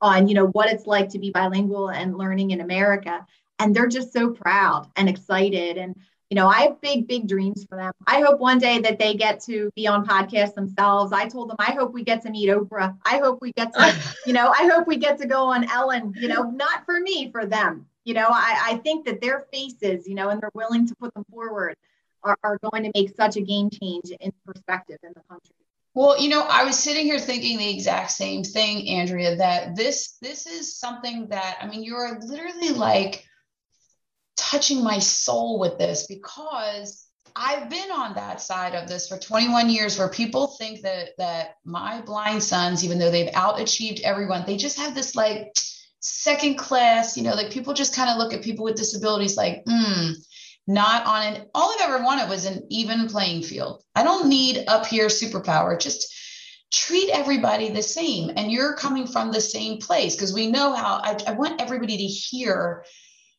on, 0.00 0.28
you 0.28 0.34
know, 0.34 0.46
what 0.46 0.70
it's 0.70 0.86
like 0.86 1.10
to 1.10 1.18
be 1.18 1.30
bilingual 1.30 1.90
and 1.90 2.16
learning 2.16 2.50
in 2.50 2.60
America. 2.60 3.26
And 3.58 3.74
they're 3.74 3.88
just 3.88 4.12
so 4.12 4.30
proud 4.30 4.88
and 4.96 5.08
excited. 5.08 5.76
And, 5.76 5.96
you 6.30 6.36
know, 6.36 6.46
I 6.46 6.60
have 6.60 6.80
big, 6.80 7.08
big 7.08 7.26
dreams 7.26 7.66
for 7.68 7.76
them. 7.76 7.92
I 8.06 8.20
hope 8.20 8.38
one 8.38 8.58
day 8.58 8.78
that 8.80 8.98
they 8.98 9.14
get 9.14 9.40
to 9.44 9.70
be 9.74 9.88
on 9.88 10.06
podcasts 10.06 10.54
themselves. 10.54 11.12
I 11.12 11.28
told 11.28 11.50
them, 11.50 11.56
I 11.58 11.72
hope 11.72 11.92
we 11.92 12.04
get 12.04 12.22
to 12.22 12.30
meet 12.30 12.48
Oprah. 12.48 12.96
I 13.04 13.18
hope 13.18 13.40
we 13.40 13.52
get 13.52 13.72
to, 13.74 13.94
you 14.26 14.32
know, 14.32 14.52
I 14.56 14.68
hope 14.72 14.86
we 14.86 14.96
get 14.96 15.18
to 15.18 15.26
go 15.26 15.44
on 15.44 15.68
Ellen, 15.68 16.14
you 16.16 16.28
know, 16.28 16.50
not 16.50 16.84
for 16.84 17.00
me, 17.00 17.30
for 17.32 17.44
them 17.44 17.86
you 18.08 18.14
know, 18.14 18.28
I, 18.30 18.70
I 18.70 18.76
think 18.78 19.04
that 19.04 19.20
their 19.20 19.44
faces, 19.52 20.08
you 20.08 20.14
know, 20.14 20.30
and 20.30 20.40
they're 20.40 20.50
willing 20.54 20.88
to 20.88 20.94
put 20.96 21.12
them 21.12 21.24
forward 21.30 21.76
are, 22.22 22.38
are 22.42 22.58
going 22.70 22.84
to 22.84 22.90
make 22.94 23.14
such 23.14 23.36
a 23.36 23.42
game 23.42 23.68
change 23.68 24.10
in 24.18 24.32
perspective 24.46 24.96
in 25.02 25.10
the 25.14 25.20
country. 25.28 25.54
Well, 25.94 26.20
you 26.20 26.28
know, 26.28 26.42
I 26.42 26.64
was 26.64 26.78
sitting 26.78 27.06
here 27.06 27.18
thinking 27.18 27.58
the 27.58 27.70
exact 27.70 28.10
same 28.12 28.44
thing, 28.44 28.88
Andrea, 28.88 29.36
that 29.36 29.74
this 29.74 30.16
this 30.20 30.46
is 30.46 30.78
something 30.78 31.28
that 31.28 31.58
I 31.60 31.66
mean, 31.66 31.82
you're 31.82 32.18
literally 32.20 32.70
like 32.70 33.24
touching 34.36 34.82
my 34.82 34.98
soul 34.98 35.58
with 35.58 35.78
this 35.78 36.06
because 36.06 37.08
I've 37.34 37.68
been 37.70 37.90
on 37.90 38.14
that 38.14 38.40
side 38.40 38.74
of 38.74 38.88
this 38.88 39.08
for 39.08 39.18
21 39.18 39.70
years 39.70 39.98
where 39.98 40.08
people 40.08 40.48
think 40.58 40.82
that 40.82 41.10
that 41.18 41.54
my 41.64 42.00
blind 42.02 42.42
sons, 42.42 42.84
even 42.84 42.98
though 42.98 43.10
they've 43.10 43.32
outachieved 43.32 44.00
everyone, 44.00 44.44
they 44.46 44.56
just 44.56 44.78
have 44.78 44.94
this 44.94 45.14
like 45.14 45.52
second 46.00 46.56
class, 46.56 47.16
you 47.16 47.22
know, 47.22 47.34
like 47.34 47.50
people 47.50 47.74
just 47.74 47.94
kind 47.94 48.10
of 48.10 48.18
look 48.18 48.32
at 48.32 48.42
people 48.42 48.64
with 48.64 48.76
disabilities 48.76 49.36
like, 49.36 49.62
hmm, 49.68 50.12
not 50.68 51.06
on 51.06 51.22
an, 51.34 51.46
all 51.54 51.72
I've 51.72 51.90
ever 51.90 52.04
wanted 52.04 52.28
was 52.28 52.44
an 52.44 52.66
even 52.68 53.08
playing 53.08 53.42
field. 53.42 53.82
I 53.94 54.04
don't 54.04 54.28
need 54.28 54.64
up 54.68 54.86
here 54.86 55.06
superpower. 55.06 55.80
Just 55.80 56.14
treat 56.70 57.08
everybody 57.08 57.70
the 57.70 57.82
same. 57.82 58.30
And 58.36 58.52
you're 58.52 58.76
coming 58.76 59.06
from 59.06 59.32
the 59.32 59.40
same 59.40 59.80
place 59.80 60.14
because 60.14 60.34
we 60.34 60.50
know 60.50 60.74
how 60.74 61.00
I, 61.02 61.18
I 61.26 61.32
want 61.32 61.60
everybody 61.60 61.96
to 61.96 62.04
hear 62.04 62.84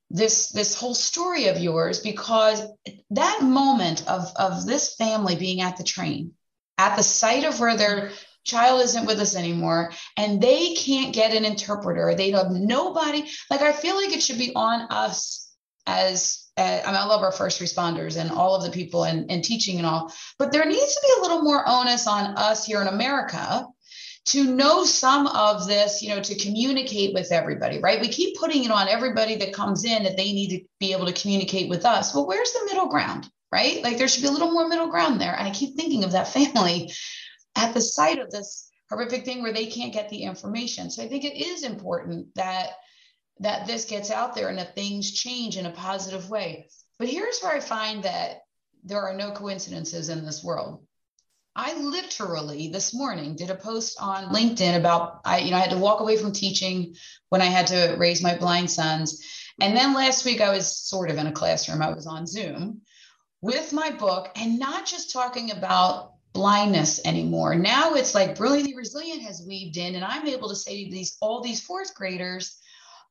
this 0.09 0.49
this 0.49 0.73
whole 0.73 0.95
story 0.95 1.47
of 1.47 1.59
yours 1.59 1.99
because 1.99 2.63
that 3.11 3.41
moment 3.43 4.07
of 4.07 4.31
of 4.35 4.65
this 4.65 4.95
family 4.95 5.35
being 5.35 5.61
at 5.61 5.77
the 5.77 5.83
train 5.83 6.33
at 6.79 6.95
the 6.95 7.03
site 7.03 7.43
of 7.43 7.59
where 7.59 7.77
they're 7.77 8.11
child 8.43 8.81
isn't 8.81 9.05
with 9.05 9.19
us 9.19 9.35
anymore 9.35 9.91
and 10.17 10.41
they 10.41 10.73
can't 10.73 11.13
get 11.13 11.35
an 11.35 11.45
interpreter 11.45 12.15
they 12.15 12.31
have 12.31 12.49
nobody 12.49 13.23
like 13.51 13.61
i 13.61 13.71
feel 13.71 13.95
like 13.95 14.11
it 14.11 14.23
should 14.23 14.39
be 14.39 14.51
on 14.55 14.87
us 14.89 15.53
as 15.85 16.48
I, 16.59 16.85
mean, 16.85 16.95
I 16.95 17.05
love 17.05 17.21
our 17.21 17.31
first 17.31 17.61
responders 17.61 18.19
and 18.19 18.31
all 18.31 18.55
of 18.55 18.63
the 18.63 18.71
people 18.71 19.05
and, 19.05 19.29
and 19.31 19.43
teaching 19.43 19.77
and 19.77 19.85
all 19.85 20.13
but 20.37 20.51
there 20.51 20.65
needs 20.65 20.95
to 20.95 21.01
be 21.01 21.13
a 21.19 21.21
little 21.21 21.41
more 21.41 21.63
onus 21.67 22.07
on 22.07 22.35
us 22.37 22.65
here 22.65 22.81
in 22.81 22.87
america 22.87 23.65
to 24.29 24.43
know 24.43 24.83
some 24.83 25.25
of 25.27 25.67
this, 25.67 26.03
you 26.03 26.09
know, 26.09 26.21
to 26.21 26.35
communicate 26.35 27.13
with 27.15 27.31
everybody, 27.31 27.79
right? 27.79 27.99
We 27.99 28.09
keep 28.09 28.37
putting 28.37 28.63
it 28.63 28.71
on 28.71 28.87
everybody 28.87 29.35
that 29.37 29.53
comes 29.53 29.85
in 29.85 30.03
that 30.03 30.17
they 30.17 30.33
need 30.33 30.49
to 30.49 30.65
be 30.79 30.93
able 30.93 31.07
to 31.07 31.13
communicate 31.13 31.67
with 31.67 31.83
us. 31.83 32.13
Well, 32.13 32.27
where's 32.27 32.51
the 32.51 32.65
middle 32.65 32.87
ground, 32.87 33.29
right? 33.51 33.81
Like 33.83 33.97
there 33.97 34.07
should 34.07 34.21
be 34.21 34.27
a 34.27 34.31
little 34.31 34.51
more 34.51 34.67
middle 34.67 34.89
ground 34.89 35.19
there. 35.19 35.35
And 35.35 35.47
I 35.47 35.51
keep 35.51 35.75
thinking 35.75 36.03
of 36.03 36.11
that 36.11 36.27
family 36.27 36.91
at 37.55 37.73
the 37.73 37.81
site 37.81 38.19
of 38.19 38.29
this 38.29 38.69
horrific 38.89 39.25
thing 39.25 39.41
where 39.41 39.53
they 39.53 39.65
can't 39.65 39.93
get 39.93 40.09
the 40.09 40.23
information. 40.23 40.91
So 40.91 41.03
I 41.03 41.07
think 41.07 41.23
it 41.23 41.37
is 41.37 41.63
important 41.63 42.27
that 42.35 42.73
that 43.39 43.67
this 43.67 43.85
gets 43.85 44.11
out 44.11 44.35
there 44.35 44.49
and 44.49 44.57
that 44.57 44.75
things 44.75 45.11
change 45.11 45.57
in 45.57 45.65
a 45.65 45.71
positive 45.71 46.29
way. 46.29 46.67
But 46.97 47.07
here's 47.07 47.39
where 47.39 47.53
I 47.53 47.59
find 47.59 48.03
that 48.03 48.41
there 48.83 49.01
are 49.01 49.13
no 49.13 49.31
coincidences 49.31 50.09
in 50.09 50.25
this 50.25 50.43
world. 50.43 50.85
I 51.55 51.73
literally 51.77 52.69
this 52.69 52.93
morning 52.93 53.35
did 53.35 53.49
a 53.49 53.55
post 53.55 53.97
on 53.99 54.33
LinkedIn 54.33 54.77
about 54.77 55.21
I 55.25 55.39
you 55.39 55.51
know 55.51 55.57
I 55.57 55.61
had 55.61 55.71
to 55.71 55.77
walk 55.77 55.99
away 55.99 56.15
from 56.15 56.31
teaching 56.31 56.95
when 57.29 57.41
I 57.41 57.45
had 57.45 57.67
to 57.67 57.95
raise 57.97 58.21
my 58.23 58.37
blind 58.37 58.71
sons. 58.71 59.21
And 59.59 59.75
then 59.75 59.93
last 59.93 60.23
week 60.25 60.41
I 60.41 60.51
was 60.51 60.73
sort 60.73 61.09
of 61.09 61.17
in 61.17 61.27
a 61.27 61.31
classroom. 61.31 61.81
I 61.81 61.93
was 61.93 62.07
on 62.07 62.27
Zoom 62.27 62.81
with 63.41 63.73
my 63.73 63.91
book 63.91 64.29
and 64.35 64.59
not 64.59 64.85
just 64.85 65.11
talking 65.11 65.51
about 65.51 66.13
blindness 66.33 67.01
anymore. 67.05 67.55
Now 67.55 67.95
it's 67.95 68.15
like 68.15 68.37
brilliantly 68.37 68.75
resilient 68.75 69.23
has 69.23 69.45
weaved 69.45 69.77
in, 69.77 69.95
and 69.95 70.05
I'm 70.05 70.27
able 70.27 70.49
to 70.49 70.55
say 70.55 70.85
to 70.85 70.91
these 70.91 71.17
all 71.21 71.41
these 71.41 71.61
fourth 71.61 71.93
graders, 71.95 72.57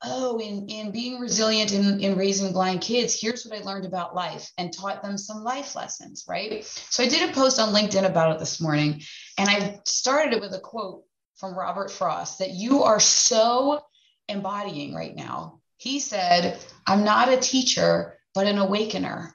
oh, 0.02 0.38
in, 0.38 0.68
in 0.68 0.90
being 0.90 1.18
resilient 1.18 1.72
in, 1.72 2.00
in 2.00 2.16
raising 2.16 2.52
blind 2.52 2.80
kids, 2.80 3.20
here's 3.20 3.44
what 3.44 3.58
I 3.58 3.64
learned 3.64 3.84
about 3.84 4.14
life 4.14 4.50
and 4.56 4.72
taught 4.72 5.02
them 5.02 5.18
some 5.18 5.42
life 5.42 5.74
lessons, 5.74 6.24
right? 6.28 6.64
So 6.64 7.02
I 7.02 7.08
did 7.08 7.28
a 7.28 7.32
post 7.32 7.58
on 7.58 7.74
LinkedIn 7.74 8.04
about 8.04 8.34
it 8.34 8.38
this 8.38 8.60
morning, 8.60 9.02
and 9.36 9.48
I 9.48 9.80
started 9.84 10.34
it 10.34 10.40
with 10.40 10.54
a 10.54 10.60
quote 10.60 11.02
from 11.36 11.58
Robert 11.58 11.90
Frost 11.90 12.40
that 12.40 12.50
you 12.50 12.84
are 12.84 13.00
so 13.00 13.80
embodying 14.28 14.94
right 14.94 15.14
now. 15.14 15.60
He 15.76 16.00
said, 16.00 16.58
I'm 16.86 17.04
not 17.04 17.32
a 17.32 17.36
teacher, 17.36 18.18
but 18.34 18.46
an 18.46 18.58
awakener. 18.58 19.34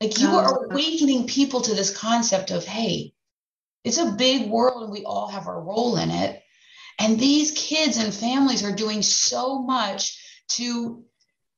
Like 0.00 0.18
you 0.18 0.28
are 0.28 0.48
oh. 0.48 0.70
awakening 0.70 1.26
people 1.26 1.60
to 1.62 1.74
this 1.74 1.96
concept 1.96 2.50
of, 2.50 2.64
hey, 2.64 3.12
it's 3.84 3.98
a 3.98 4.12
big 4.12 4.50
world 4.50 4.82
and 4.82 4.92
we 4.92 5.04
all 5.04 5.28
have 5.28 5.46
our 5.46 5.60
role 5.60 5.96
in 5.96 6.10
it. 6.10 6.42
And 6.98 7.18
these 7.18 7.50
kids 7.52 7.96
and 7.96 8.12
families 8.12 8.64
are 8.64 8.74
doing 8.74 9.02
so 9.02 9.60
much 9.62 10.20
to 10.50 11.04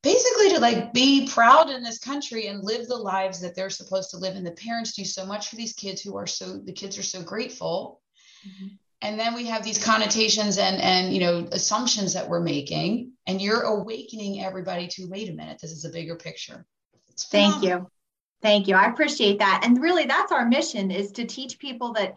basically 0.02 0.50
to 0.50 0.60
like 0.60 0.92
be 0.92 1.26
proud 1.26 1.68
in 1.68 1.82
this 1.82 1.98
country 1.98 2.46
and 2.46 2.62
live 2.62 2.86
the 2.86 2.96
lives 2.96 3.40
that 3.40 3.56
they're 3.56 3.70
supposed 3.70 4.10
to 4.10 4.18
live. 4.18 4.36
And 4.36 4.46
the 4.46 4.52
parents 4.52 4.92
do 4.92 5.04
so 5.04 5.26
much 5.26 5.48
for 5.48 5.56
these 5.56 5.72
kids 5.72 6.00
who 6.00 6.16
are 6.16 6.26
so 6.26 6.58
the 6.58 6.72
kids 6.72 6.96
are 6.98 7.02
so 7.02 7.22
grateful. 7.22 8.00
Mm-hmm. 8.46 8.66
and 9.02 9.18
then 9.18 9.34
we 9.34 9.46
have 9.46 9.64
these 9.64 9.82
connotations 9.82 10.58
and 10.58 10.80
and 10.80 11.12
you 11.12 11.20
know 11.20 11.48
assumptions 11.50 12.14
that 12.14 12.28
we're 12.28 12.40
making. 12.40 13.12
And 13.26 13.42
you're 13.42 13.62
awakening 13.62 14.44
everybody 14.44 14.86
to 14.88 15.08
wait 15.08 15.28
a 15.28 15.32
minute 15.32 15.58
this 15.60 15.72
is 15.72 15.84
a 15.84 15.90
bigger 15.90 16.16
picture. 16.16 16.64
Thank 17.18 17.62
you. 17.62 17.90
Thank 18.42 18.68
you. 18.68 18.76
I 18.76 18.88
appreciate 18.90 19.38
that. 19.40 19.62
And 19.64 19.80
really 19.80 20.04
that's 20.04 20.30
our 20.30 20.46
mission 20.46 20.90
is 20.90 21.10
to 21.12 21.24
teach 21.24 21.58
people 21.58 21.94
that 21.94 22.14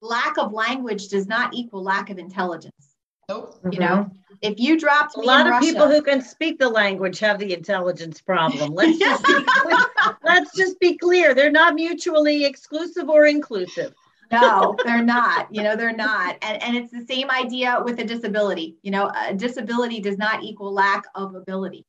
lack 0.00 0.38
of 0.38 0.52
language 0.52 1.08
does 1.08 1.26
not 1.26 1.54
equal 1.54 1.82
lack 1.82 2.10
of 2.10 2.18
intelligence 2.18 2.96
Nope. 3.28 3.58
You 3.72 3.80
know, 3.80 3.86
mm-hmm. 3.86 4.34
if 4.40 4.60
you 4.60 4.78
dropped 4.78 5.16
a 5.16 5.20
lot 5.20 5.46
of 5.46 5.50
Russia, 5.50 5.66
people 5.66 5.88
who 5.88 6.00
can 6.00 6.22
speak 6.22 6.60
the 6.60 6.68
language 6.68 7.18
have 7.18 7.40
the 7.40 7.52
intelligence 7.52 8.20
problem. 8.20 8.72
Let's 8.74 8.98
just 8.98 9.24
be 9.26 9.44
clear. 9.44 9.78
let's 10.22 10.56
just 10.56 10.78
be 10.78 10.96
clear. 10.96 11.34
They're 11.34 11.50
not 11.50 11.74
mutually 11.74 12.44
exclusive 12.44 13.08
or 13.08 13.26
inclusive. 13.26 13.94
no, 14.30 14.76
they're 14.84 15.02
not. 15.02 15.52
You 15.52 15.64
know, 15.64 15.74
they're 15.74 15.96
not. 15.96 16.36
And 16.42 16.62
and 16.62 16.76
it's 16.76 16.92
the 16.92 17.04
same 17.04 17.28
idea 17.30 17.82
with 17.84 17.98
a 17.98 18.04
disability. 18.04 18.76
You 18.82 18.92
know, 18.92 19.10
a 19.26 19.34
disability 19.34 20.00
does 20.00 20.18
not 20.18 20.44
equal 20.44 20.72
lack 20.72 21.04
of 21.16 21.34
ability. 21.34 21.84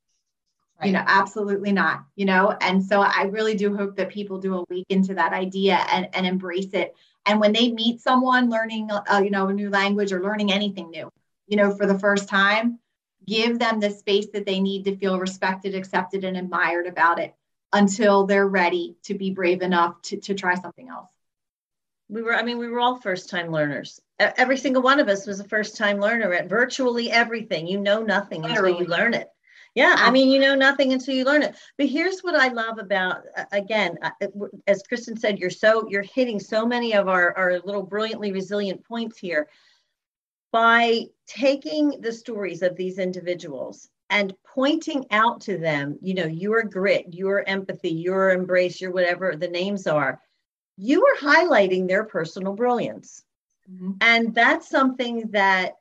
Right. 0.80 0.88
You 0.88 0.94
know, 0.94 1.04
absolutely 1.06 1.72
not. 1.72 2.04
You 2.16 2.26
know, 2.26 2.56
and 2.62 2.84
so 2.84 3.02
I 3.02 3.24
really 3.32 3.56
do 3.56 3.76
hope 3.76 3.96
that 3.98 4.10
people 4.10 4.40
do 4.40 4.56
awaken 4.56 5.04
to 5.04 5.14
that 5.16 5.34
idea 5.34 5.86
and 5.92 6.08
and 6.14 6.26
embrace 6.26 6.74
it. 6.74 6.96
And 7.28 7.40
when 7.40 7.52
they 7.52 7.72
meet 7.72 8.02
someone 8.02 8.50
learning, 8.50 8.90
uh, 8.92 9.22
you 9.24 9.30
know, 9.30 9.48
a 9.48 9.54
new 9.54 9.70
language 9.70 10.14
or 10.14 10.24
learning 10.24 10.52
anything 10.52 10.90
new, 10.90 11.12
you 11.48 11.58
know, 11.58 11.76
for 11.76 11.86
the 11.86 12.00
first 12.00 12.30
time, 12.30 12.80
give 13.26 13.60
them 13.60 13.80
the 13.80 13.90
space 13.90 14.28
that 14.34 14.46
they 14.46 14.60
need 14.60 14.86
to 14.86 14.96
feel 14.96 15.20
respected, 15.20 15.76
accepted, 15.76 16.24
and 16.24 16.38
admired 16.38 16.88
about 16.88 17.20
it 17.20 17.36
until 17.74 18.26
they're 18.26 18.48
ready 18.48 18.96
to 19.04 19.14
be 19.14 19.32
brave 19.32 19.62
enough 19.62 20.02
to, 20.04 20.18
to 20.18 20.34
try 20.34 20.56
something 20.56 20.88
else. 20.88 21.10
We 22.10 22.22
were, 22.22 22.34
I 22.34 22.44
mean, 22.44 22.58
we 22.58 22.70
were 22.70 22.80
all 22.80 23.02
first 23.02 23.30
time 23.30 23.52
learners. 23.52 24.00
Every 24.18 24.56
single 24.56 24.82
one 24.82 25.02
of 25.02 25.10
us 25.10 25.28
was 25.28 25.42
a 25.42 25.44
first 25.44 25.76
time 25.76 26.00
learner 26.00 26.34
at 26.34 26.48
virtually 26.48 27.12
everything. 27.12 27.68
You 27.68 27.82
know 27.82 28.02
nothing 28.02 28.44
Literally. 28.44 28.72
until 28.72 28.84
you 28.84 28.90
learn 28.90 29.14
it. 29.14 29.28
Yeah, 29.78 29.94
I 29.96 30.10
mean, 30.10 30.32
you 30.32 30.40
know 30.40 30.56
nothing 30.56 30.92
until 30.92 31.14
you 31.14 31.24
learn 31.24 31.44
it. 31.44 31.56
But 31.78 31.86
here's 31.86 32.22
what 32.22 32.34
I 32.34 32.48
love 32.48 32.80
about, 32.80 33.22
again, 33.52 34.00
as 34.66 34.82
Kristen 34.82 35.16
said, 35.16 35.38
you're 35.38 35.52
so, 35.52 35.88
you're 35.88 36.02
hitting 36.02 36.40
so 36.40 36.66
many 36.66 36.96
of 36.96 37.08
our, 37.08 37.38
our 37.38 37.60
little 37.60 37.84
brilliantly 37.84 38.32
resilient 38.32 38.84
points 38.84 39.20
here 39.20 39.48
by 40.52 41.04
taking 41.28 42.02
the 42.02 42.12
stories 42.12 42.64
of 42.64 42.76
these 42.76 42.98
individuals 42.98 43.88
and 44.10 44.34
pointing 44.44 45.06
out 45.12 45.42
to 45.42 45.60
them, 45.60 46.00
you 46.02 46.16
know, 46.16 46.26
your 46.26 46.64
grit, 46.64 47.14
your 47.14 47.48
empathy, 47.48 47.92
your 47.92 48.32
embrace, 48.32 48.82
your 48.82 48.90
whatever 48.90 49.36
the 49.36 49.48
names 49.48 49.86
are, 49.86 50.20
you 50.78 51.06
are 51.06 51.18
highlighting 51.18 51.88
their 51.88 52.04
personal 52.04 52.54
brilliance. 52.54 53.24
Mm-hmm. 53.72 53.92
And 54.02 54.34
that's 54.34 54.68
something 54.68 55.30
that 55.34 55.74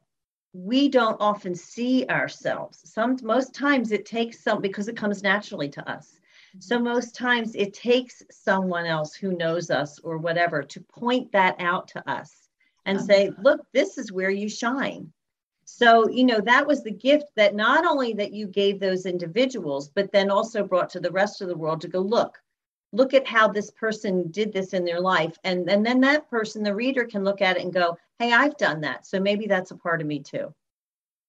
we 0.64 0.88
don't 0.88 1.20
often 1.20 1.54
see 1.54 2.06
ourselves. 2.08 2.80
Some 2.84 3.18
most 3.22 3.54
times 3.54 3.92
it 3.92 4.06
takes 4.06 4.42
some 4.42 4.62
because 4.62 4.88
it 4.88 4.96
comes 4.96 5.22
naturally 5.22 5.68
to 5.70 5.90
us. 5.90 6.18
Mm-hmm. 6.50 6.60
So 6.60 6.78
most 6.78 7.14
times 7.14 7.54
it 7.54 7.74
takes 7.74 8.22
someone 8.30 8.86
else 8.86 9.14
who 9.14 9.36
knows 9.36 9.70
us 9.70 9.98
or 9.98 10.16
whatever 10.16 10.62
to 10.62 10.80
point 10.80 11.30
that 11.32 11.56
out 11.58 11.88
to 11.88 12.10
us 12.10 12.48
and 12.86 13.00
say, 13.00 13.32
look, 13.42 13.66
this 13.74 13.98
is 13.98 14.12
where 14.12 14.30
you 14.30 14.48
shine. 14.48 15.12
So, 15.64 16.08
you 16.08 16.24
know, 16.24 16.40
that 16.40 16.66
was 16.66 16.84
the 16.84 16.92
gift 16.92 17.26
that 17.34 17.56
not 17.56 17.84
only 17.84 18.14
that 18.14 18.32
you 18.32 18.46
gave 18.46 18.78
those 18.78 19.04
individuals, 19.04 19.88
but 19.88 20.12
then 20.12 20.30
also 20.30 20.62
brought 20.62 20.88
to 20.90 21.00
the 21.00 21.10
rest 21.10 21.42
of 21.42 21.48
the 21.48 21.56
world 21.56 21.80
to 21.80 21.88
go, 21.88 21.98
look, 21.98 22.38
look 22.96 23.14
at 23.14 23.26
how 23.26 23.48
this 23.48 23.70
person 23.70 24.30
did 24.30 24.52
this 24.52 24.72
in 24.72 24.84
their 24.84 25.00
life. 25.00 25.36
And, 25.44 25.68
and 25.68 25.84
then 25.84 26.00
that 26.00 26.28
person, 26.30 26.62
the 26.62 26.74
reader, 26.74 27.04
can 27.04 27.24
look 27.24 27.42
at 27.42 27.56
it 27.56 27.62
and 27.62 27.72
go, 27.72 27.96
hey, 28.18 28.32
I've 28.32 28.56
done 28.56 28.80
that. 28.80 29.06
So 29.06 29.20
maybe 29.20 29.46
that's 29.46 29.70
a 29.70 29.76
part 29.76 30.00
of 30.00 30.06
me 30.06 30.20
too. 30.20 30.54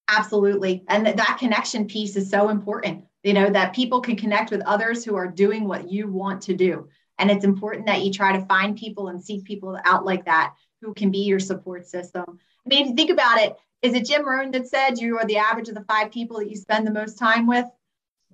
Absolutely. 0.09 0.83
And 0.87 1.05
that, 1.05 1.17
that 1.17 1.37
connection 1.39 1.85
piece 1.85 2.15
is 2.15 2.29
so 2.29 2.49
important, 2.49 3.03
you 3.23 3.33
know, 3.33 3.49
that 3.49 3.75
people 3.75 3.99
can 3.99 4.15
connect 4.15 4.51
with 4.51 4.61
others 4.61 5.03
who 5.03 5.15
are 5.15 5.27
doing 5.27 5.67
what 5.67 5.91
you 5.91 6.07
want 6.07 6.41
to 6.43 6.55
do. 6.55 6.87
And 7.19 7.29
it's 7.29 7.43
important 7.43 7.87
that 7.87 8.03
you 8.03 8.11
try 8.13 8.31
to 8.31 8.45
find 8.45 8.77
people 8.77 9.09
and 9.09 9.21
seek 9.21 9.43
people 9.43 9.77
out 9.83 10.05
like 10.05 10.25
that 10.25 10.53
who 10.81 10.93
can 10.93 11.11
be 11.11 11.19
your 11.19 11.39
support 11.39 11.87
system. 11.87 12.23
I 12.27 12.69
mean, 12.69 12.83
if 12.83 12.89
you 12.89 12.95
think 12.95 13.09
about 13.09 13.39
it, 13.39 13.57
is 13.81 13.93
it 13.93 14.05
Jim 14.05 14.27
Rohn 14.27 14.51
that 14.51 14.67
said 14.67 14.99
you 14.99 15.17
are 15.17 15.25
the 15.25 15.37
average 15.37 15.69
of 15.69 15.75
the 15.75 15.83
five 15.83 16.11
people 16.11 16.37
that 16.37 16.49
you 16.49 16.55
spend 16.55 16.87
the 16.87 16.91
most 16.91 17.17
time 17.17 17.47
with? 17.47 17.65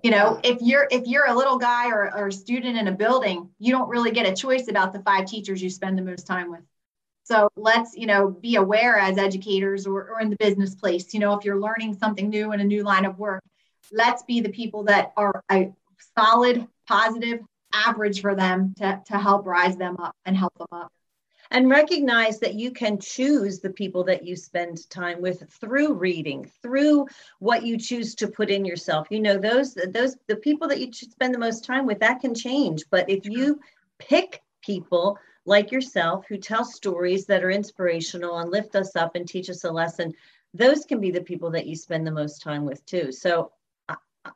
You 0.03 0.11
know, 0.11 0.39
if 0.43 0.57
you're 0.61 0.87
if 0.91 1.07
you're 1.07 1.27
a 1.27 1.33
little 1.33 1.57
guy 1.57 1.89
or, 1.89 2.13
or 2.15 2.27
a 2.27 2.31
student 2.31 2.77
in 2.77 2.87
a 2.89 2.91
building, 2.91 3.49
you 3.57 3.71
don't 3.71 3.87
really 3.87 4.11
get 4.11 4.27
a 4.27 4.35
choice 4.35 4.67
about 4.67 4.91
the 4.91 4.99
five 4.99 5.25
teachers 5.25 5.63
you 5.63 5.69
spend 5.69 5.97
the 5.97 6.01
most 6.01 6.27
time 6.27 6.51
with. 6.51 6.59
So 7.23 7.49
let's, 7.55 7.95
you 7.95 8.05
know, 8.05 8.29
be 8.29 8.57
aware 8.57 8.97
as 8.97 9.17
educators 9.17 9.87
or, 9.87 10.09
or 10.09 10.19
in 10.19 10.29
the 10.29 10.35
business 10.35 10.75
place, 10.75 11.13
you 11.13 11.21
know, 11.21 11.33
if 11.37 11.45
you're 11.45 11.59
learning 11.59 11.93
something 11.93 12.29
new 12.29 12.51
in 12.51 12.59
a 12.59 12.65
new 12.65 12.83
line 12.83 13.05
of 13.05 13.17
work, 13.17 13.41
let's 13.93 14.23
be 14.23 14.41
the 14.41 14.49
people 14.49 14.83
that 14.83 15.13
are 15.15 15.41
a 15.49 15.71
solid, 16.17 16.67
positive 16.85 17.39
average 17.73 18.19
for 18.19 18.35
them 18.35 18.73
to, 18.79 19.01
to 19.05 19.17
help 19.17 19.45
rise 19.45 19.77
them 19.77 19.95
up 19.99 20.13
and 20.25 20.35
help 20.35 20.53
them 20.57 20.67
up 20.73 20.91
and 21.53 21.69
recognize 21.69 22.39
that 22.39 22.55
you 22.55 22.71
can 22.71 22.99
choose 22.99 23.59
the 23.59 23.69
people 23.69 24.03
that 24.03 24.25
you 24.25 24.35
spend 24.35 24.89
time 24.89 25.21
with 25.21 25.47
through 25.61 25.93
reading 25.93 26.51
through 26.61 27.07
what 27.39 27.63
you 27.63 27.77
choose 27.77 28.15
to 28.15 28.27
put 28.27 28.49
in 28.49 28.65
yourself. 28.65 29.07
You 29.09 29.21
know 29.21 29.37
those 29.37 29.75
those 29.75 30.17
the 30.27 30.35
people 30.35 30.67
that 30.67 30.79
you 30.79 30.91
should 30.91 31.11
spend 31.11 31.33
the 31.33 31.39
most 31.39 31.63
time 31.63 31.85
with 31.85 31.99
that 31.99 32.21
can 32.21 32.33
change. 32.33 32.83
But 32.89 33.09
if 33.09 33.25
you 33.25 33.59
pick 33.99 34.41
people 34.61 35.17
like 35.45 35.71
yourself 35.71 36.25
who 36.27 36.37
tell 36.37 36.65
stories 36.65 37.25
that 37.27 37.43
are 37.43 37.51
inspirational 37.51 38.39
and 38.39 38.49
lift 38.49 38.75
us 38.75 38.95
up 38.95 39.15
and 39.15 39.27
teach 39.27 39.49
us 39.49 39.63
a 39.63 39.71
lesson 39.71 40.13
those 40.53 40.85
can 40.85 40.99
be 40.99 41.11
the 41.11 41.21
people 41.21 41.49
that 41.51 41.65
you 41.65 41.75
spend 41.75 42.05
the 42.05 42.11
most 42.11 42.41
time 42.41 42.65
with 42.65 42.85
too. 42.85 43.11
So 43.11 43.51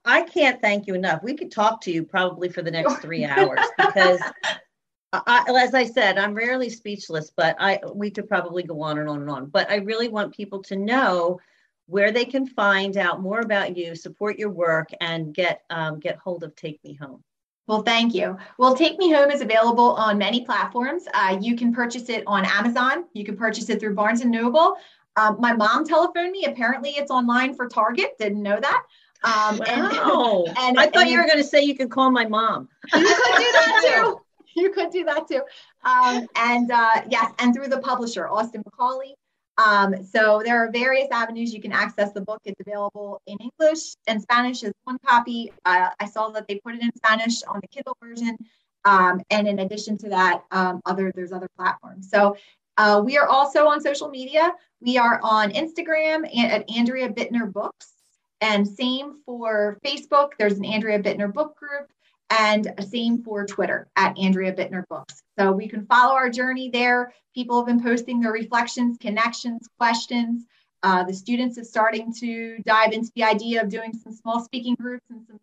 I 0.03 0.23
can't 0.23 0.59
thank 0.61 0.87
you 0.87 0.95
enough. 0.95 1.23
We 1.23 1.35
could 1.35 1.51
talk 1.51 1.81
to 1.81 1.91
you 1.91 2.03
probably 2.03 2.49
for 2.49 2.61
the 2.61 2.71
next 2.71 2.95
three 2.95 3.23
hours 3.23 3.59
because 3.77 4.19
I, 5.13 5.45
as 5.63 5.73
I 5.73 5.85
said, 5.85 6.17
I'm 6.17 6.33
rarely 6.33 6.69
speechless, 6.69 7.31
but 7.35 7.55
I 7.59 7.79
we 7.93 8.11
could 8.11 8.27
probably 8.27 8.63
go 8.63 8.81
on 8.81 8.97
and 8.99 9.07
on 9.07 9.21
and 9.21 9.29
on. 9.29 9.45
But 9.47 9.71
I 9.71 9.77
really 9.77 10.09
want 10.09 10.35
people 10.35 10.61
to 10.63 10.75
know 10.75 11.39
where 11.85 12.11
they 12.11 12.25
can 12.25 12.45
find 12.45 12.97
out 12.97 13.21
more 13.21 13.39
about 13.39 13.77
you, 13.77 13.95
support 13.95 14.37
your 14.37 14.49
work, 14.49 14.89
and 14.99 15.33
get 15.33 15.61
um, 15.69 15.99
get 15.99 16.17
hold 16.17 16.43
of 16.43 16.55
Take 16.55 16.83
Me 16.83 16.93
Home. 16.95 17.23
Well, 17.67 17.83
thank 17.83 18.13
you. 18.13 18.37
Well, 18.57 18.75
Take 18.75 18.97
Me 18.97 19.11
Home 19.11 19.29
is 19.31 19.41
available 19.41 19.91
on 19.93 20.17
many 20.17 20.45
platforms. 20.45 21.03
Uh, 21.13 21.37
you 21.41 21.55
can 21.55 21.73
purchase 21.73 22.09
it 22.09 22.23
on 22.25 22.45
Amazon. 22.45 23.05
You 23.13 23.25
can 23.25 23.35
purchase 23.35 23.69
it 23.69 23.79
through 23.79 23.95
Barnes 23.95 24.21
and 24.21 24.31
Noble. 24.31 24.75
Um, 25.17 25.37
my 25.39 25.53
mom 25.53 25.85
telephoned 25.85 26.31
me. 26.31 26.45
Apparently, 26.45 26.91
it's 26.91 27.11
online 27.11 27.55
for 27.55 27.67
Target. 27.67 28.17
Didn't 28.19 28.41
know 28.43 28.59
that. 28.59 28.83
Um, 29.23 29.57
wow. 29.57 30.45
and, 30.47 30.57
and, 30.59 30.79
I 30.79 30.85
thought 30.85 31.03
and, 31.03 31.09
you 31.09 31.17
were 31.17 31.25
going 31.25 31.39
to 31.39 31.43
say 31.43 31.61
you 31.63 31.75
could 31.75 31.89
call 31.89 32.11
my 32.11 32.25
mom. 32.25 32.69
You 32.93 33.01
could 33.01 33.05
do 33.05 33.51
that 33.51 34.03
too. 34.03 34.21
you 34.61 34.71
could 34.71 34.89
do 34.91 35.03
that 35.05 35.27
too. 35.27 35.41
Um, 35.83 36.27
and 36.35 36.71
uh, 36.71 37.01
yes, 37.09 37.31
and 37.39 37.53
through 37.53 37.67
the 37.67 37.79
publisher, 37.79 38.27
Austin 38.27 38.63
Macauley. 38.63 39.13
Um, 39.59 40.03
so 40.03 40.41
there 40.43 40.63
are 40.63 40.71
various 40.71 41.07
avenues 41.11 41.53
you 41.53 41.61
can 41.61 41.71
access 41.71 42.11
the 42.11 42.21
book. 42.21 42.39
It's 42.45 42.59
available 42.59 43.21
in 43.25 43.37
English 43.37 43.95
and 44.07 44.21
Spanish 44.21 44.63
as 44.63 44.73
one 44.83 44.97
copy. 45.05 45.51
Uh, 45.65 45.89
I 45.99 46.05
saw 46.05 46.29
that 46.29 46.47
they 46.47 46.59
put 46.63 46.75
it 46.75 46.81
in 46.81 46.91
Spanish 46.95 47.43
on 47.43 47.59
the 47.61 47.67
Kindle 47.67 47.97
version. 48.01 48.37
Um, 48.85 49.21
and 49.31 49.47
in 49.47 49.59
addition 49.59 49.97
to 49.99 50.09
that, 50.09 50.43
um, 50.51 50.81
other 50.85 51.11
there's 51.15 51.31
other 51.31 51.49
platforms. 51.57 52.09
So 52.09 52.37
uh, 52.77 53.01
we 53.03 53.17
are 53.17 53.27
also 53.27 53.67
on 53.67 53.81
social 53.81 54.09
media. 54.09 54.51
We 54.79 54.97
are 54.97 55.19
on 55.23 55.51
Instagram 55.51 56.25
at 56.37 56.69
Andrea 56.69 57.09
Bittner 57.09 57.51
Books, 57.51 57.93
and 58.41 58.67
same 58.67 59.21
for 59.25 59.79
Facebook. 59.83 60.31
There's 60.37 60.59
an 60.59 60.65
Andrea 60.65 60.99
Bittner 60.99 61.33
book 61.33 61.57
group 61.57 61.91
and 62.29 62.73
same 62.89 63.23
for 63.23 63.45
Twitter 63.45 63.87
at 63.95 64.17
Andrea 64.17 64.53
Bittner 64.53 64.87
Books. 64.87 65.21
So 65.39 65.51
we 65.51 65.67
can 65.67 65.85
follow 65.85 66.13
our 66.13 66.29
journey 66.29 66.69
there. 66.69 67.13
People 67.33 67.57
have 67.57 67.67
been 67.67 67.81
posting 67.81 68.19
their 68.19 68.31
reflections, 68.31 68.97
connections, 68.99 69.67
questions. 69.77 70.45
Uh, 70.83 71.03
the 71.03 71.13
students 71.13 71.57
are 71.57 71.63
starting 71.63 72.13
to 72.19 72.59
dive 72.65 72.93
into 72.93 73.11
the 73.15 73.23
idea 73.23 73.61
of 73.61 73.69
doing 73.69 73.93
some 73.93 74.13
small 74.13 74.43
speaking 74.43 74.75
groups 74.75 75.05
and 75.09 75.25
some 75.27 75.39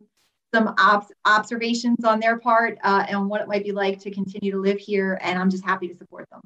some 0.54 0.72
ob- 0.78 1.08
observations 1.24 2.04
on 2.04 2.20
their 2.20 2.38
part 2.38 2.78
uh, 2.84 3.04
and 3.08 3.28
what 3.28 3.40
it 3.40 3.48
might 3.48 3.64
be 3.64 3.72
like 3.72 3.98
to 3.98 4.10
continue 4.10 4.52
to 4.52 4.60
live 4.60 4.78
here. 4.78 5.18
And 5.20 5.36
I'm 5.36 5.50
just 5.50 5.64
happy 5.64 5.88
to 5.88 5.96
support 5.96 6.30
them. 6.30 6.40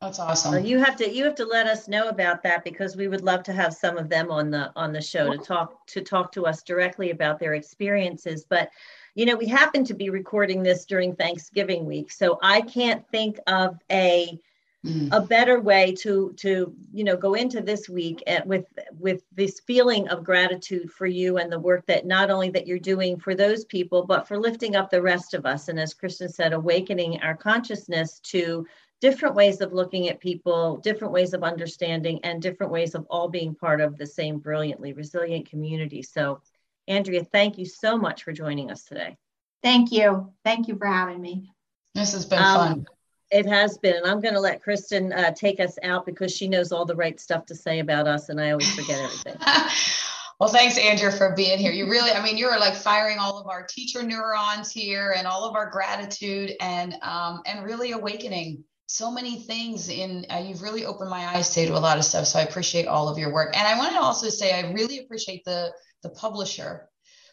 That's 0.00 0.18
awesome. 0.18 0.52
Well, 0.52 0.64
you 0.64 0.78
have 0.78 0.96
to 0.96 1.08
you 1.08 1.24
have 1.24 1.36
to 1.36 1.44
let 1.44 1.66
us 1.66 1.86
know 1.86 2.08
about 2.08 2.42
that 2.42 2.64
because 2.64 2.96
we 2.96 3.06
would 3.06 3.22
love 3.22 3.44
to 3.44 3.52
have 3.52 3.72
some 3.72 3.96
of 3.96 4.08
them 4.08 4.32
on 4.32 4.50
the 4.50 4.72
on 4.74 4.92
the 4.92 5.00
show 5.00 5.30
to 5.30 5.38
talk 5.38 5.86
to 5.88 6.00
talk 6.00 6.32
to 6.32 6.44
us 6.44 6.62
directly 6.64 7.10
about 7.10 7.38
their 7.38 7.54
experiences. 7.54 8.44
But 8.48 8.70
you 9.14 9.26
know, 9.26 9.36
we 9.36 9.46
happen 9.46 9.84
to 9.84 9.94
be 9.94 10.10
recording 10.10 10.62
this 10.62 10.84
during 10.86 11.14
Thanksgiving 11.14 11.84
week, 11.84 12.10
so 12.10 12.38
I 12.42 12.62
can't 12.62 13.06
think 13.10 13.38
of 13.46 13.78
a 13.90 14.38
mm. 14.84 15.08
a 15.12 15.20
better 15.20 15.60
way 15.60 15.92
to 15.92 16.32
to 16.38 16.74
you 16.92 17.04
know 17.04 17.16
go 17.16 17.34
into 17.34 17.60
this 17.60 17.88
week 17.88 18.22
at, 18.26 18.46
with 18.46 18.66
with 18.98 19.22
this 19.32 19.60
feeling 19.60 20.08
of 20.08 20.24
gratitude 20.24 20.90
for 20.90 21.06
you 21.06 21.38
and 21.38 21.52
the 21.52 21.58
work 21.58 21.84
that 21.86 22.06
not 22.06 22.30
only 22.30 22.50
that 22.50 22.66
you're 22.66 22.78
doing 22.78 23.18
for 23.18 23.34
those 23.34 23.64
people 23.64 24.04
but 24.04 24.26
for 24.26 24.38
lifting 24.38 24.76
up 24.76 24.90
the 24.90 25.02
rest 25.02 25.34
of 25.34 25.46
us 25.46 25.68
and 25.68 25.78
as 25.78 25.94
kristen 25.94 26.28
said 26.28 26.52
awakening 26.52 27.20
our 27.20 27.36
consciousness 27.36 28.18
to 28.20 28.66
different 29.00 29.34
ways 29.34 29.60
of 29.60 29.72
looking 29.72 30.08
at 30.08 30.20
people 30.20 30.76
different 30.78 31.12
ways 31.12 31.32
of 31.32 31.42
understanding 31.42 32.20
and 32.24 32.42
different 32.42 32.72
ways 32.72 32.94
of 32.94 33.06
all 33.10 33.28
being 33.28 33.54
part 33.54 33.80
of 33.80 33.96
the 33.98 34.06
same 34.06 34.38
brilliantly 34.38 34.92
resilient 34.92 35.48
community 35.48 36.02
so 36.02 36.40
andrea 36.88 37.24
thank 37.24 37.58
you 37.58 37.64
so 37.64 37.96
much 37.96 38.22
for 38.22 38.32
joining 38.32 38.70
us 38.70 38.84
today. 38.84 39.16
Thank 39.62 39.92
you. 39.92 40.32
Thank 40.44 40.68
you 40.68 40.76
for 40.76 40.86
having 40.86 41.20
me. 41.20 41.52
This 41.94 42.12
has 42.12 42.26
been 42.26 42.38
um, 42.38 42.56
fun. 42.56 42.86
it 43.30 43.46
has 43.46 43.78
been, 43.78 43.96
and 43.96 44.06
I'm 44.06 44.20
going 44.20 44.34
to 44.34 44.40
let 44.40 44.62
Kristen 44.62 45.12
uh, 45.12 45.32
take 45.32 45.60
us 45.60 45.78
out 45.82 46.04
because 46.04 46.34
she 46.34 46.48
knows 46.48 46.72
all 46.72 46.84
the 46.84 46.96
right 46.96 47.18
stuff 47.20 47.46
to 47.46 47.54
say 47.54 47.78
about 47.78 48.08
us, 48.08 48.28
and 48.28 48.40
I 48.40 48.50
always 48.50 48.74
forget 48.74 48.98
everything. 48.98 49.36
well, 50.40 50.48
thanks, 50.50 50.78
Andrea, 50.78 51.12
for 51.12 51.34
being 51.36 51.58
here. 51.58 51.70
You 51.70 51.88
really, 51.88 52.10
I 52.10 52.22
mean, 52.22 52.36
you 52.36 52.46
are 52.46 52.58
like 52.58 52.74
firing 52.74 53.18
all 53.18 53.38
of 53.38 53.46
our 53.46 53.64
teacher 53.64 54.02
neurons 54.02 54.72
here, 54.72 55.14
and 55.16 55.26
all 55.26 55.44
of 55.44 55.54
our 55.54 55.70
gratitude, 55.70 56.54
and 56.60 56.94
um, 57.02 57.42
and 57.46 57.64
really 57.64 57.92
awakening 57.92 58.64
so 58.86 59.10
many 59.10 59.40
things. 59.40 59.88
In 59.88 60.26
uh, 60.30 60.44
you've 60.46 60.62
really 60.62 60.84
opened 60.84 61.10
my 61.10 61.26
eyes 61.34 61.54
to 61.54 61.66
a 61.68 61.78
lot 61.78 61.98
of 61.98 62.04
stuff. 62.04 62.26
So 62.26 62.38
I 62.38 62.42
appreciate 62.42 62.86
all 62.86 63.08
of 63.08 63.18
your 63.18 63.32
work, 63.32 63.56
and 63.56 63.66
I 63.66 63.78
wanted 63.78 63.94
to 63.94 64.02
also 64.02 64.28
say 64.28 64.52
I 64.52 64.72
really 64.72 64.98
appreciate 64.98 65.44
the 65.44 65.72
the 66.02 66.10
publisher 66.10 66.88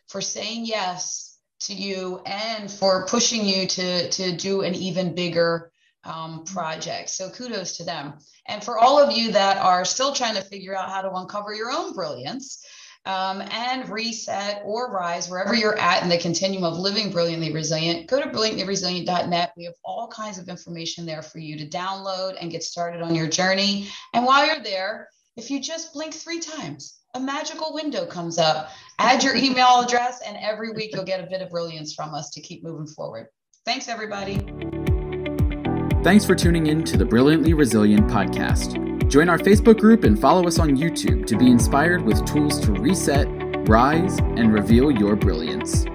for 0.07 0.21
saying 0.21 0.65
yes 0.65 1.38
to 1.62 1.73
you 1.73 2.21
and 2.25 2.71
for 2.71 3.05
pushing 3.05 3.45
you 3.45 3.67
to 3.67 4.09
to 4.09 4.35
do 4.35 4.62
an 4.62 4.75
even 4.75 5.15
bigger 5.15 5.71
um, 6.03 6.43
project. 6.45 7.09
So 7.09 7.29
kudos 7.29 7.77
to 7.77 7.83
them. 7.83 8.13
And 8.47 8.63
for 8.63 8.79
all 8.79 8.99
of 8.99 9.15
you 9.15 9.33
that 9.33 9.57
are 9.57 9.85
still 9.85 10.13
trying 10.13 10.35
to 10.35 10.41
figure 10.41 10.75
out 10.75 10.89
how 10.89 11.01
to 11.01 11.13
uncover 11.13 11.53
your 11.53 11.71
own 11.71 11.93
brilliance 11.93 12.65
um, 13.09 13.41
and 13.49 13.89
reset 13.89 14.61
or 14.63 14.91
rise 14.91 15.27
wherever 15.27 15.55
you're 15.55 15.77
at 15.79 16.03
in 16.03 16.09
the 16.09 16.17
continuum 16.19 16.63
of 16.63 16.77
living 16.77 17.11
brilliantly 17.11 17.51
resilient, 17.51 18.07
go 18.07 18.21
to 18.21 18.29
brilliantlyresilient.net. 18.29 19.53
We 19.57 19.63
have 19.63 19.73
all 19.83 20.07
kinds 20.07 20.37
of 20.37 20.47
information 20.47 21.07
there 21.07 21.23
for 21.23 21.39
you 21.39 21.57
to 21.57 21.67
download 21.67 22.35
and 22.39 22.51
get 22.51 22.63
started 22.63 23.01
on 23.01 23.15
your 23.15 23.27
journey. 23.27 23.87
And 24.13 24.25
while 24.25 24.45
you're 24.45 24.61
there, 24.63 25.09
if 25.37 25.49
you 25.49 25.59
just 25.59 25.91
blink 25.91 26.13
three 26.13 26.39
times, 26.39 26.99
a 27.15 27.19
magical 27.19 27.73
window 27.73 28.05
comes 28.05 28.37
up. 28.37 28.69
Add 28.99 29.23
your 29.23 29.35
email 29.35 29.81
address, 29.81 30.21
and 30.21 30.37
every 30.39 30.71
week 30.73 30.91
you'll 30.93 31.03
get 31.03 31.19
a 31.19 31.27
bit 31.27 31.41
of 31.41 31.49
brilliance 31.49 31.95
from 31.95 32.13
us 32.13 32.29
to 32.31 32.41
keep 32.41 32.63
moving 32.63 32.85
forward. 32.85 33.25
Thanks, 33.65 33.87
everybody. 33.87 34.35
Thanks 36.03 36.25
for 36.25 36.35
tuning 36.35 36.67
in 36.67 36.83
to 36.83 36.95
the 36.95 37.05
Brilliantly 37.05 37.55
Resilient 37.55 38.07
podcast. 38.07 38.88
Join 39.09 39.27
our 39.27 39.39
Facebook 39.39 39.79
group 39.79 40.03
and 40.03 40.19
follow 40.19 40.47
us 40.47 40.59
on 40.59 40.77
YouTube 40.77 41.25
to 41.25 41.35
be 41.35 41.49
inspired 41.49 42.03
with 42.03 42.23
tools 42.27 42.59
to 42.59 42.73
reset, 42.73 43.27
rise, 43.67 44.19
and 44.19 44.53
reveal 44.53 44.91
your 44.91 45.15
brilliance. 45.15 45.85